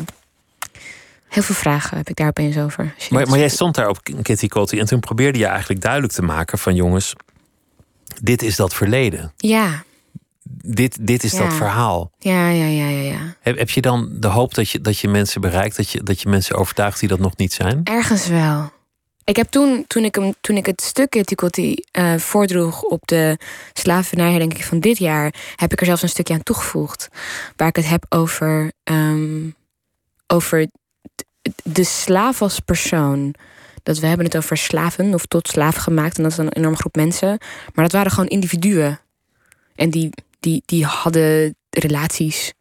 [1.29, 2.95] Heel veel vragen heb ik daar opeens over.
[3.09, 6.21] Maar, maar jij stond daar op Kitty Kotti en toen probeerde je eigenlijk duidelijk te
[6.21, 7.13] maken van jongens,
[8.21, 9.33] dit is dat verleden.
[9.37, 9.83] Ja,
[10.65, 11.37] Dit, dit is Ja.
[11.39, 12.11] dat verhaal.
[12.19, 13.35] ja, ja, ja, ja, ja.
[13.41, 16.21] Heb, heb je dan de hoop dat je, dat je mensen bereikt, dat je, dat
[16.21, 17.81] je mensen overtuigt die dat nog niet zijn?
[17.83, 18.71] Ergens wel.
[19.25, 23.37] Ik heb toen, toen ik, hem, toen ik het stuk Tikoti eh voordroeg op de
[23.73, 27.09] slavernij, denk ik van dit jaar, heb ik er zelfs een stukje aan toegevoegd.
[27.55, 29.49] Waar ik het heb over, ehm,
[30.27, 30.67] over
[31.63, 33.35] de slaaf als persoon.
[33.83, 36.17] Dat we hebben het over slaven of tot slaaf gemaakt.
[36.17, 37.37] En dat is een enorme groep mensen.
[37.73, 38.99] Maar dat waren gewoon individuen.
[39.75, 40.09] En die,
[40.39, 42.53] die, die hadden relaties.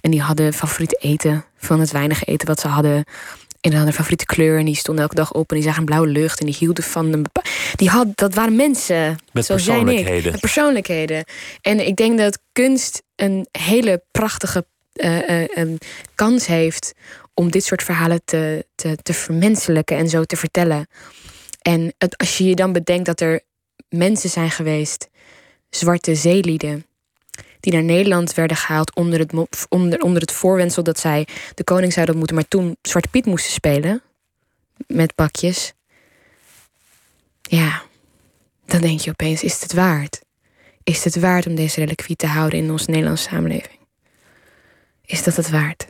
[0.00, 3.04] En die hadden favoriete eten van het weinige eten wat ze hadden.
[3.60, 4.58] En een favoriete kleur.
[4.58, 5.50] En die stonden elke dag op.
[5.50, 6.40] En die zagen een blauwe lucht.
[6.40, 7.26] En die hielden van een
[7.74, 9.18] Die had, dat waren mensen.
[9.32, 9.86] Met zoals jij en ik.
[9.86, 10.32] persoonlijkheden.
[10.32, 11.24] Met persoonlijkheden.
[11.60, 15.68] En ik denk dat kunst een hele prachtige eh, eh, eh,
[16.14, 16.92] kans heeft
[17.34, 20.86] om dit soort verhalen te, te, te vermenselijken en zo te vertellen.
[21.62, 23.40] En het, als je je dan bedenkt dat er
[23.88, 25.08] mensen zijn geweest,
[25.70, 26.86] zwarte zeelieden,
[27.66, 29.32] die naar Nederland werden gehaald onder het,
[29.68, 33.52] onder, onder het voorwendsel dat zij de koning zouden ontmoeten, maar toen Zwarte Piet moesten
[33.52, 34.02] spelen
[34.86, 35.72] met pakjes.
[37.42, 37.82] Ja,
[38.66, 40.20] dan denk je opeens: is het het waard?
[40.82, 43.78] Is het waard om deze reliquie te houden in onze Nederlandse samenleving?
[45.04, 45.86] Is dat het waard?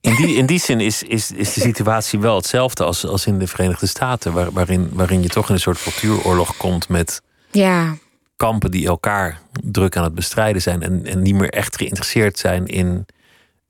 [0.00, 3.38] In die, in die zin is, is, is de situatie wel hetzelfde als, als in
[3.38, 7.96] de Verenigde Staten, waar, waarin, waarin je toch in een soort cultuuroorlog komt met Ja,
[8.36, 12.66] kampen die elkaar druk aan het bestrijden zijn en, en niet meer echt geïnteresseerd zijn
[12.66, 13.06] in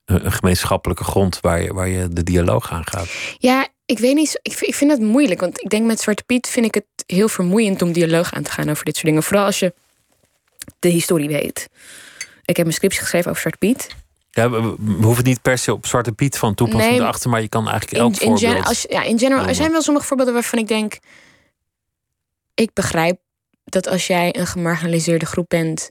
[0.05, 3.09] een, een gemeenschappelijke grond waar je, waar je de dialoog aan gaat.
[3.39, 4.39] Ja, ik weet niet.
[4.43, 5.41] Ik vind, ik vind dat moeilijk.
[5.41, 8.51] Want ik denk met Zwarte Piet vind ik het heel vermoeiend om dialoog aan te
[8.51, 9.23] gaan over dit soort dingen.
[9.23, 9.75] Vooral als je
[10.79, 11.69] de historie weet.
[12.45, 13.89] Ik heb een scriptie geschreven over Zwarte Piet.
[14.31, 17.07] Ja, we, we hoeven het niet per se op Zwarte Piet van toepassing Nee, te
[17.07, 18.41] achter, maar je kan eigenlijk elk in, voorbeeld.
[18.41, 20.99] gen- als, je- ja, in general, er zijn wel sommige voorbeelden waarvan ik denk.
[22.55, 23.19] Ik begrijp
[23.69, 25.91] dat als jij een gemarginaliseerde groep bent,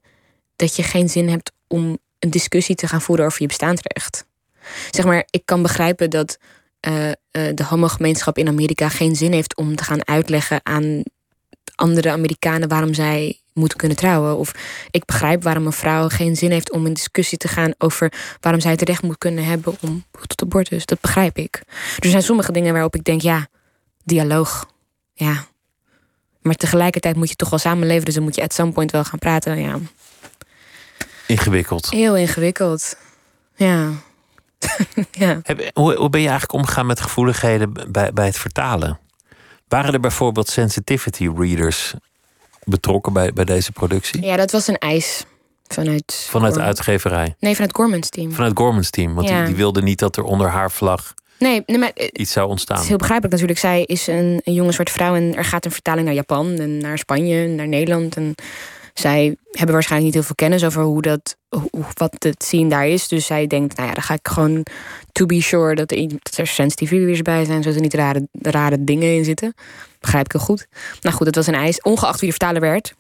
[0.55, 4.25] dat je geen zin hebt om een discussie te gaan voeren over je bestaansrecht.
[4.91, 6.37] Zeg maar, ik kan begrijpen dat
[6.79, 11.03] eh, eh, de homogemeenschap in Amerika geen zin heeft om te gaan uitleggen aan
[11.75, 14.37] andere Amerikanen waarom zij moeten kunnen trouwen.
[14.37, 14.51] Of
[14.91, 18.61] ik begrijp waarom een vrouw geen zin heeft om in discussie te gaan over waarom
[18.61, 20.85] zij het recht moet kunnen hebben om tot abortus.
[20.85, 21.61] Dat begrijp ik.
[21.99, 23.47] Er zijn sommige dingen waarop ik denk, ja,
[24.03, 24.69] dialoog.
[25.13, 25.47] Ja.
[26.47, 29.03] Maar tegelijkertijd moet je toch wel samenleven, dus dan moet je at some point wel
[29.03, 29.57] gaan praten.
[29.59, 29.79] Ja,
[31.27, 31.89] Ingewikkeld.
[31.89, 32.97] heel ingewikkeld.
[33.55, 33.89] Ja.
[35.11, 35.39] ja.
[35.43, 38.99] Heb- hoe, hoe ben je eigenlijk omgegaan met gevoeligheden bij, bij het vertalen?
[39.67, 41.93] Waren er bijvoorbeeld sensitivity readers
[42.63, 44.21] betrokken bij, bij deze productie?
[44.25, 45.23] ja, dat was een eis
[45.67, 46.27] vanuit.
[46.29, 47.35] Vanuit de uitgeverij?
[47.39, 48.31] Nee, vanuit Gorman's team.
[48.33, 49.13] Vanuit Gorman's team?
[49.15, 49.37] Want Ja.
[49.37, 52.45] die, die wilde niet dat er onder haar vlag Nee, nee maar eh, iets zou
[52.45, 52.81] Het ontstaan.
[52.81, 53.59] is heel begrijpelijk natuurlijk.
[53.59, 56.77] Zij is een, een jonge zwarte vrouw en er gaat een vertaling naar Japan en
[56.77, 58.15] naar Spanje en naar Nederland.
[58.15, 58.35] En
[58.93, 62.87] zij hebben waarschijnlijk niet heel veel kennis over hoe dat, hoe, wat het zien daar
[62.87, 63.07] is.
[63.07, 64.65] Dus zij denkt, nou ja, dan ga ik gewoon
[65.11, 69.15] to be sure dat er, dat er bij zijn, zodat er niet rare, rare dingen
[69.15, 69.53] in zitten.
[69.99, 70.67] Begrijp ik heel goed.
[71.01, 71.81] Nou goed, dat was een eis.
[71.81, 72.93] Ongeacht wie de vertaler werd,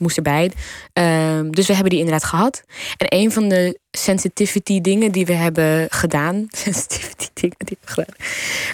[0.00, 0.52] moest erbij.
[0.92, 2.62] Ehm, dus we hebben die inderdaad gehad.
[2.96, 8.14] En een van de sensitivity dingen die we hebben gedaan, sensitivity dingen die we gedaan,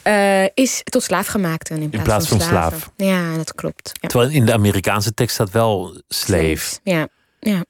[0.04, 2.90] uh, is tot slaaf gemaakt in plaats, in plaats van, van slaaf.
[2.96, 3.90] Ja, dat klopt.
[4.00, 4.08] Ja.
[4.08, 6.78] Terwijl in de Amerikaanse tekst staat wel slave.
[6.82, 7.08] Ja,
[7.40, 7.64] ja.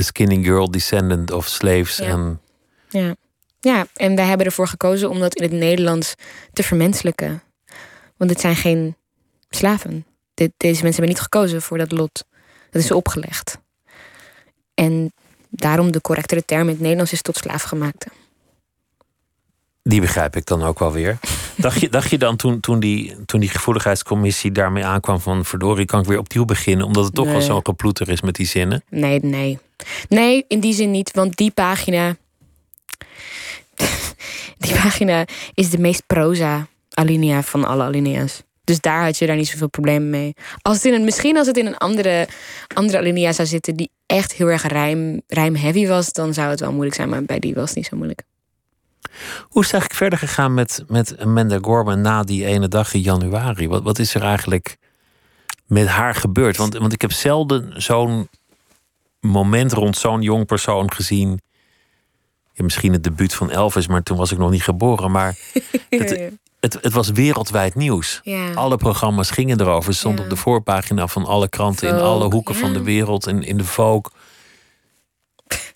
[0.00, 1.96] A skinny girl, descendant of slaves.
[1.96, 2.04] Ja.
[2.04, 2.40] En
[2.88, 3.16] Ja.
[3.60, 6.14] ja, en wij hebben ervoor gekozen om dat in het Nederlands
[6.52, 7.42] te vermenselijken.
[8.16, 8.96] Want het zijn geen
[9.48, 10.06] slaven.
[10.34, 12.24] Dit, deze mensen hebben niet gekozen voor dat lot.
[12.76, 13.58] Dat is opgelegd.
[14.74, 15.12] En
[15.48, 18.06] daarom de correctere term in het Nederlands is tot slaafgemaakte.
[19.82, 21.18] die begrijp ik dan ook wel weer.
[21.56, 25.86] Dacht je, dacht je dan toen, toen, die, toen die gevoeligheidscommissie daarmee aankwam van verdorie,
[25.86, 26.86] kan ik weer opnieuw beginnen?
[26.86, 28.84] Omdat het toch wel zo'n geploeter is met die zinnen.
[28.90, 29.58] Nee, nee.
[30.08, 32.16] Nee, in die zin niet, want die pagina.
[34.58, 35.24] die pagina
[35.54, 38.42] is de meest proza alinea van alle alinea's.
[38.66, 40.34] Dus daar had je daar niet zoveel problemen mee.
[40.62, 42.28] Als het in een, misschien als het in een andere,
[42.74, 46.72] andere alinea zou zitten die echt heel erg rijm, rijm-heavy was, dan zou het wel
[46.72, 47.08] moeilijk zijn.
[47.08, 48.22] Maar bij die was het niet zo moeilijk.
[49.48, 53.00] Hoe is het eigenlijk verder gegaan met, met Amanda Gorman na die ene dag in
[53.00, 53.68] januari?
[53.68, 54.76] Wat, wat is er eigenlijk
[55.66, 56.56] met haar gebeurd?
[56.56, 58.28] Want, want ik heb zelden zo'n
[59.20, 61.40] moment rond zo'n jong persoon gezien.
[62.52, 65.10] Ja, misschien het debuut van Elvis, maar toen was ik nog niet geboren.
[65.10, 65.38] Maar
[65.88, 66.30] het,
[66.60, 68.20] het, het was wereldwijd nieuws.
[68.22, 68.52] Ja.
[68.52, 69.88] Alle programma's gingen erover.
[69.90, 70.24] Het stond Ja.
[70.24, 72.60] op de voorpagina van alle kranten in alle hoeken ja.
[72.60, 73.26] van de wereld.
[73.26, 74.12] En in de Vogue.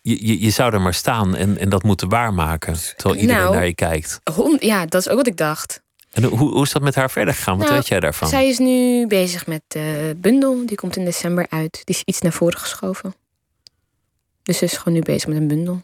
[0.03, 2.75] Je, je, je zou er maar staan en, en dat moeten waarmaken.
[2.97, 4.21] Terwijl iedereen Nou, naar je kijkt.
[4.35, 5.83] Hond- Ja, dat is ook wat ik dacht.
[6.11, 7.57] En hoe, hoe is dat met haar verder gegaan?
[7.57, 8.29] Wat Nou, weet jij daarvan?
[8.29, 10.67] Zij is nu bezig met de bundel.
[10.67, 11.73] Die komt in december uit.
[11.85, 13.15] Die is iets naar voren geschoven.
[14.43, 15.83] Dus ze is gewoon nu bezig met een bundel.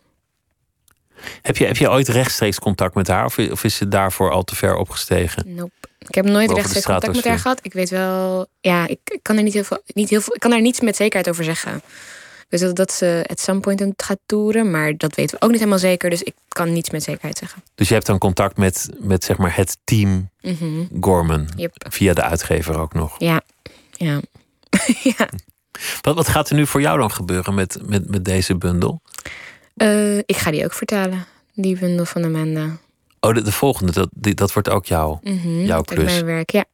[1.42, 3.24] Heb, je, heb je ooit rechtstreeks contact met haar?
[3.24, 5.54] Of, of is ze daarvoor al te ver opgestegen?
[5.54, 5.70] Nope.
[5.98, 7.58] Ik heb nooit rechtstreeks contact met haar gehad.
[7.62, 10.40] Ik weet wel, ja, ik, ik kan er niet heel veel, niet heel veel, ik
[10.40, 11.82] kan er niets met zekerheid over zeggen.
[12.48, 15.58] Dus dat, dat ze at some point gaat toeren, maar dat weten we ook niet
[15.58, 16.10] helemaal zeker.
[16.10, 17.62] Dus ik kan niets met zekerheid zeggen.
[17.74, 20.84] Dus je hebt dan contact met, met zeg maar het team Mhm.
[21.00, 21.48] Gorman.
[21.56, 21.86] Yep.
[21.88, 23.14] Via de uitgever ook nog.
[23.18, 23.40] Ja,
[23.90, 24.20] ja.
[25.18, 25.28] ja.
[26.00, 29.00] Wat, wat gaat er nu voor jou dan gebeuren met, met, met deze bundel?
[29.76, 32.76] Eh, ik ga die ook vertalen, die bundel van Amanda.
[33.20, 35.18] Oh, de, de volgende, dat, die, dat wordt ook jou.
[35.22, 36.12] Mhm, Jouw dat is klus.
[36.12, 36.64] Mijn werk, ja.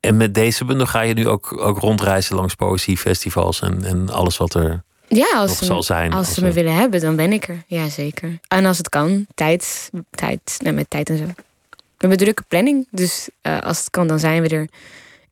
[0.00, 4.36] En met deze bundel ga je nu ook, ook rondreizen langs poëziefestivals en, en alles
[4.36, 6.12] wat er Ja, als nog ze, zal zijn.
[6.12, 7.62] als ze me willen hebben, dan ben ik er.
[7.66, 8.38] Ja, zeker.
[8.48, 11.24] En als het kan, tijd, tijd nee, met tijd en zo.
[11.24, 14.68] We hebben drukke planning, dus eh, als het kan, dan zijn we er.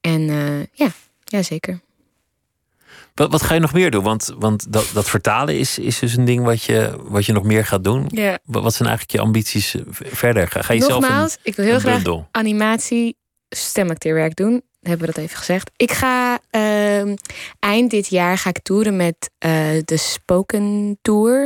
[0.00, 0.88] En eh, ja,
[1.24, 1.80] ja, zeker.
[3.16, 4.02] Wat, wat ga je nog meer doen?
[4.02, 7.44] Want, want dat, dat vertalen is, is dus een ding wat je, wat je nog
[7.44, 8.04] meer gaat doen.
[8.08, 8.38] Ja.
[8.44, 10.48] Wat, zijn eigenlijk je ambities eh, verder?
[10.48, 12.28] Ga, ga je zelf Nogmaals, een, ik wil heel graag bundel?
[12.30, 13.16] animatie,
[13.48, 14.62] stemacteerwerk doen.
[14.80, 15.70] Hebben we dat even gezegd.
[15.76, 17.16] Ik ga ehm,
[17.58, 19.50] eind dit jaar ga ik toeren met eh,
[19.84, 21.44] de Spoken Tour.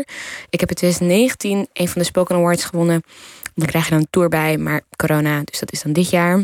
[0.50, 3.02] Ik heb in 2019 een van de Spoken Awards gewonnen.
[3.54, 6.42] Dan krijg je dan een tour bij, maar corona, dus dat is dan dit jaar.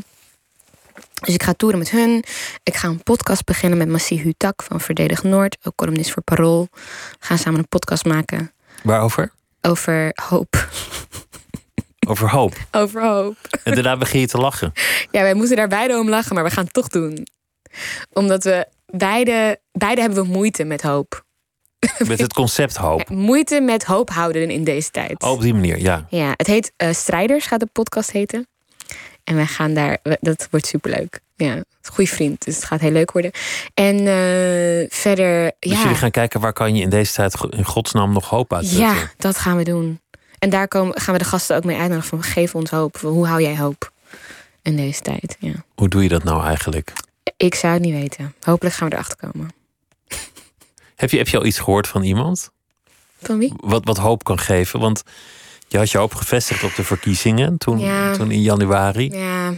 [1.24, 2.24] Dus ik ga toeren met hun.
[2.62, 6.68] Ik ga een podcast beginnen met Massie Hutak van Verdedig Noord, ook columnist voor Parool.
[6.72, 8.52] We gaan samen een podcast maken
[8.82, 9.32] Waarover?
[9.60, 10.68] over hoop.
[12.08, 12.54] Over hoop.
[12.70, 13.36] Over hoop.
[13.64, 14.72] En daarna begin je te lachen.
[15.10, 17.26] Ja, wij moeten daar beide om lachen, maar we gaan het toch doen.
[18.12, 21.24] Omdat we beide, beide hebben we moeite met hoop.
[22.06, 23.08] Met het concept hoop.
[23.08, 25.22] Ja, moeite met hoop houden in deze tijd.
[25.22, 26.06] Oh, op die manier, ja.
[26.10, 28.48] Ja, het heet eh, Strijders, gaat de podcast heten.
[29.26, 31.20] En wij gaan daar, dat wordt superleuk.
[31.36, 33.30] Ja, goede vriend, dus het gaat heel leuk worden.
[33.74, 37.64] En eh, verder, Dus ja, jullie gaan kijken waar kan je in deze tijd in
[37.64, 40.00] godsnaam nog hoop uit ja, dat gaan we doen.
[40.38, 42.96] En daar komen, gaan we de gasten ook mee uitnodigen van geef ons hoop.
[42.96, 43.92] Hoe hou jij hoop
[44.62, 45.36] in deze tijd?
[45.38, 45.52] Ja.
[45.74, 46.92] Hoe doe je dat nou eigenlijk?
[47.36, 48.34] Ik zou het niet weten.
[48.40, 49.50] Hopelijk gaan we erachter komen.
[50.96, 52.50] Heb je, heb je al iets gehoord van iemand?
[53.22, 53.52] Van wie?
[53.56, 54.80] Wat, wat hoop kan geven?
[54.80, 55.02] Want
[55.68, 58.12] je had je hoop gevestigd op de verkiezingen toen, Ja.
[58.12, 59.10] toen in januari.
[59.10, 59.54] Ja.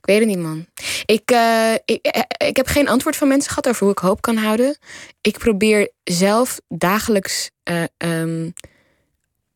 [0.00, 0.66] Ik weet het niet, man.
[1.06, 4.20] Ik, eh, ik, eh, ik heb geen antwoord van mensen gehad over hoe ik hoop
[4.20, 4.78] kan houden.
[5.20, 8.50] Ik probeer zelf dagelijks eh, ehm,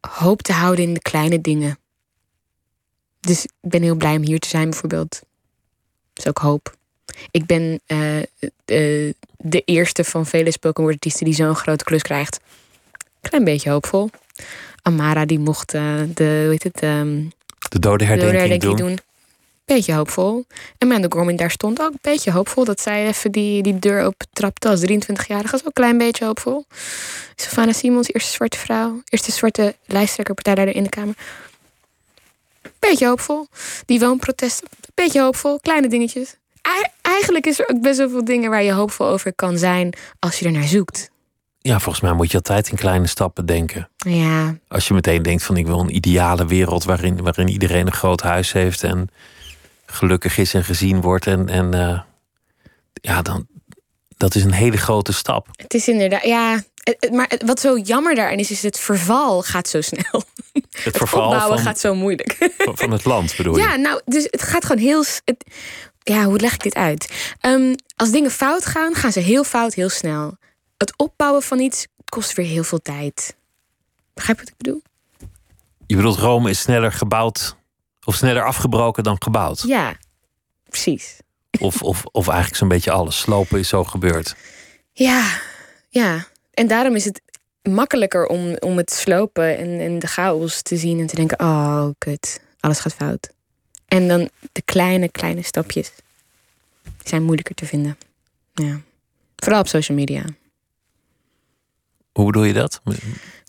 [0.01, 1.79] hoop te houden in de kleine dingen.
[3.21, 5.11] Dus ik ben heel blij om hier te zijn, bijvoorbeeld.
[6.13, 6.77] Dat is ook hoop.
[7.31, 7.81] Ik ben
[9.37, 12.41] de eerste van vele spoken word artiesten die zo'n grote klus krijgt.
[13.21, 14.11] Klein beetje hoopvol.
[14.83, 15.83] Amara die mocht eh,
[16.15, 17.25] de, hoe heet het, ehm,
[17.69, 18.77] De dode de herdenking, doen.
[18.77, 18.99] doen.
[19.65, 20.45] Beetje hoopvol.
[20.79, 22.65] En Amanda Gorman daar stond ook een beetje hoopvol.
[22.65, 25.51] Dat zij even die, die deur open trapte als 23-jarige.
[25.51, 26.65] Dat is ook een klein beetje hoopvol.
[27.37, 29.03] Savannah Simons, eerste zwarte vrouw.
[29.09, 31.15] Eerste zwarte lijsttrekker, partijleider in de Kamer.
[32.79, 33.47] Beetje hoopvol.
[33.87, 35.59] Die woonprotesten, beetje hoopvol.
[35.61, 36.37] Kleine dingetjes.
[37.03, 40.39] Eigenlijk is er ook best wel veel dingen waar je hoopvol over kan zijn als
[40.39, 41.11] je er naar zoekt.
[41.63, 43.89] Ja, volgens mij moet je altijd in kleine stappen denken.
[43.97, 44.57] Ja.
[44.69, 48.21] Als je meteen denkt van ik wil een ideale wereld waarin, waarin iedereen een groot
[48.21, 49.09] huis heeft en
[49.87, 51.27] gelukkig is en gezien wordt.
[51.27, 52.01] En, en uh,
[52.93, 53.47] ja, dan,
[54.17, 55.49] dat is een hele grote stap.
[55.57, 56.63] Het is inderdaad, ja.
[57.13, 60.23] Maar wat zo jammer daarin is, is het verval gaat zo snel.
[60.83, 62.51] Het, verval opbouwen van, gaat zo moeilijk.
[62.57, 63.63] Van het land bedoel je?
[63.63, 65.05] Ja, nou, dus het gaat gewoon heel.
[65.25, 65.45] Het,
[66.03, 67.13] ja, hoe leg ik dit uit?
[67.41, 70.37] Um, als dingen fout gaan, gaan ze heel fout, heel snel.
[70.83, 73.37] Het opbouwen van iets kost weer heel veel tijd.
[74.15, 74.83] Begrijp je wat ik bedoel?
[75.87, 77.57] Je bedoelt, Rome is sneller gebouwd
[78.05, 79.63] of sneller afgebroken dan gebouwd?
[79.67, 79.97] Ja,
[80.69, 81.17] precies.
[81.61, 83.19] Of, of, of eigenlijk zo'n beetje alles.
[83.19, 84.37] Slopen is zo gebeurd.
[84.93, 85.41] Ja,
[85.89, 86.27] ja.
[86.55, 87.23] En daarom is het
[87.63, 91.89] makkelijker om, om het slopen en, en de chaos te zien en te denken: oh,
[91.99, 93.33] kut, alles gaat fout.
[93.87, 95.93] En dan de kleine, kleine stapjes
[97.05, 97.99] zijn moeilijker te vinden.
[98.55, 98.81] Ja.
[99.37, 100.25] Vooral op social media.
[102.13, 102.81] Hoe bedoel je dat?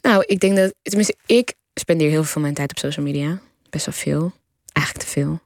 [0.02, 3.40] Nou, ik denk dat, tenminste, ik spendeer heel veel van mijn tijd op social media.
[3.70, 4.34] Best wel veel.
[4.72, 5.40] Eigenlijk te veel.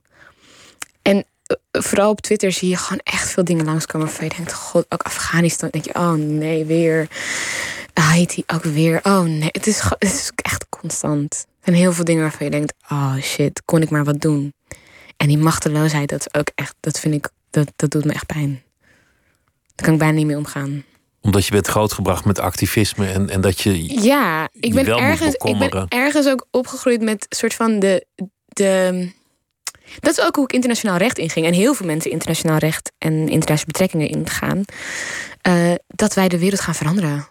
[1.02, 4.54] En eh, vooral op Twitter zie je gewoon echt veel dingen langskomen waarvan je denkt,
[4.54, 5.70] god, ook Afghanistan.
[5.70, 7.08] denk je, oh nee, weer.
[7.94, 9.00] Haiti ook weer.
[9.04, 11.46] Oh nee, het is, het is echt constant.
[11.62, 14.54] En heel veel dingen waarvan je denkt, oh shit, kon ik maar wat doen.
[15.18, 18.26] En die machteloosheid, dat is ook echt, dat vind ik, dat, dat doet me echt
[18.26, 18.62] pijn.
[19.76, 20.84] Daar kan ik bijna niet mee omgaan
[21.28, 24.02] omdat je bent grootgebracht met activisme en, en dat je.
[24.04, 28.06] Ja, ik ben, ergens, ik ben ergens ook opgegroeid met soort van de,
[28.48, 29.12] de.
[30.00, 31.46] Dat is ook hoe ik internationaal recht inging.
[31.46, 34.64] En heel veel mensen internationaal recht en internationale betrekkingen ingaan.
[35.48, 37.28] Uh, dat wij de wereld gaan veranderen.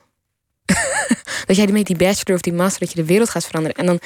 [1.47, 3.77] dat jij met die bachelor of die master, dat je de wereld gaat veranderen.
[3.77, 4.01] En dan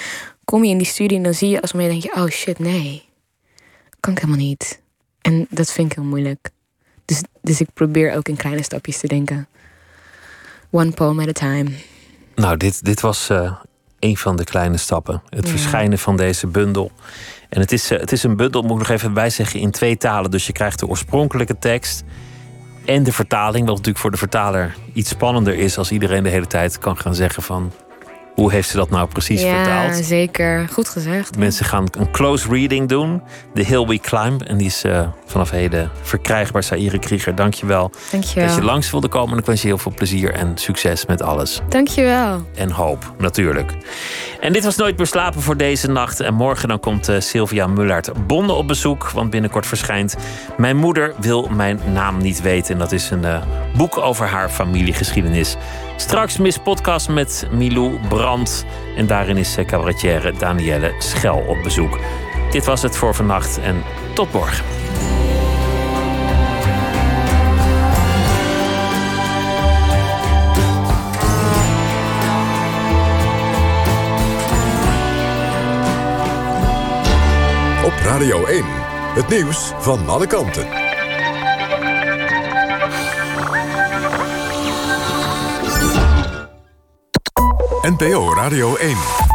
[0.44, 2.58] kom je in die studie en dan zie je als moment denk je, oh shit,
[2.58, 3.02] nee.
[4.00, 4.80] Kan ik helemaal niet.
[5.20, 6.50] En dat vind ik heel moeilijk.
[7.04, 9.48] Dus, dus ik probeer ook in kleine stapjes te denken.
[10.70, 11.70] One poem at a time.
[12.34, 13.52] Nou, dit, dit was uh,
[13.98, 15.22] een van de kleine stappen.
[15.28, 16.90] Het verschijnen van deze bundel.
[17.48, 19.96] En het is, uh, het is een bundel, moet ik nog even bijzeggen, in twee
[19.96, 20.30] talen.
[20.30, 22.04] Dus je krijgt de oorspronkelijke tekst
[22.84, 23.66] en de vertaling.
[23.66, 27.14] Wat natuurlijk voor de vertaler iets spannender is als iedereen de hele tijd kan gaan
[27.14, 27.72] zeggen van
[28.40, 29.96] hoe heeft ze dat nou precies ja, vertaald?
[29.96, 30.68] Ja, zeker.
[30.72, 31.36] Goed gezegd.
[31.36, 33.22] Mensen gaan een close reading doen.
[33.54, 34.42] The Hill We Climb.
[34.42, 36.62] En die is uh, vanaf heden verkrijgbaar.
[36.62, 39.32] Saire Krieger, dankjewel, dankjewel dat je langs wilde komen.
[39.32, 41.60] En ik wens je heel veel plezier en succes met alles.
[41.68, 42.42] Dankjewel.
[42.54, 43.72] En hoop, natuurlijk.
[44.40, 46.20] En dit was Nooit meer slapen voor deze nacht.
[46.20, 49.10] En morgen dan komt uh, Sylvia Mullaert Bonde op bezoek.
[49.10, 50.16] Want binnenkort verschijnt
[50.56, 52.72] Mijn moeder wil mijn naam niet weten.
[52.72, 53.42] En dat is een uh,
[53.76, 55.56] boek over haar familiegeschiedenis.
[56.00, 58.64] Straks mis podcast met Milou Brandt.
[58.96, 61.98] En daarin is eh, cabaretière Danielle Schel op bezoek.
[62.50, 63.82] Dit was het voor vannacht en
[64.14, 64.64] tot morgen.
[77.84, 78.64] Op Radio 1,
[79.14, 80.89] het nieuws van alle kanten.
[87.82, 89.29] NPO Radio 1.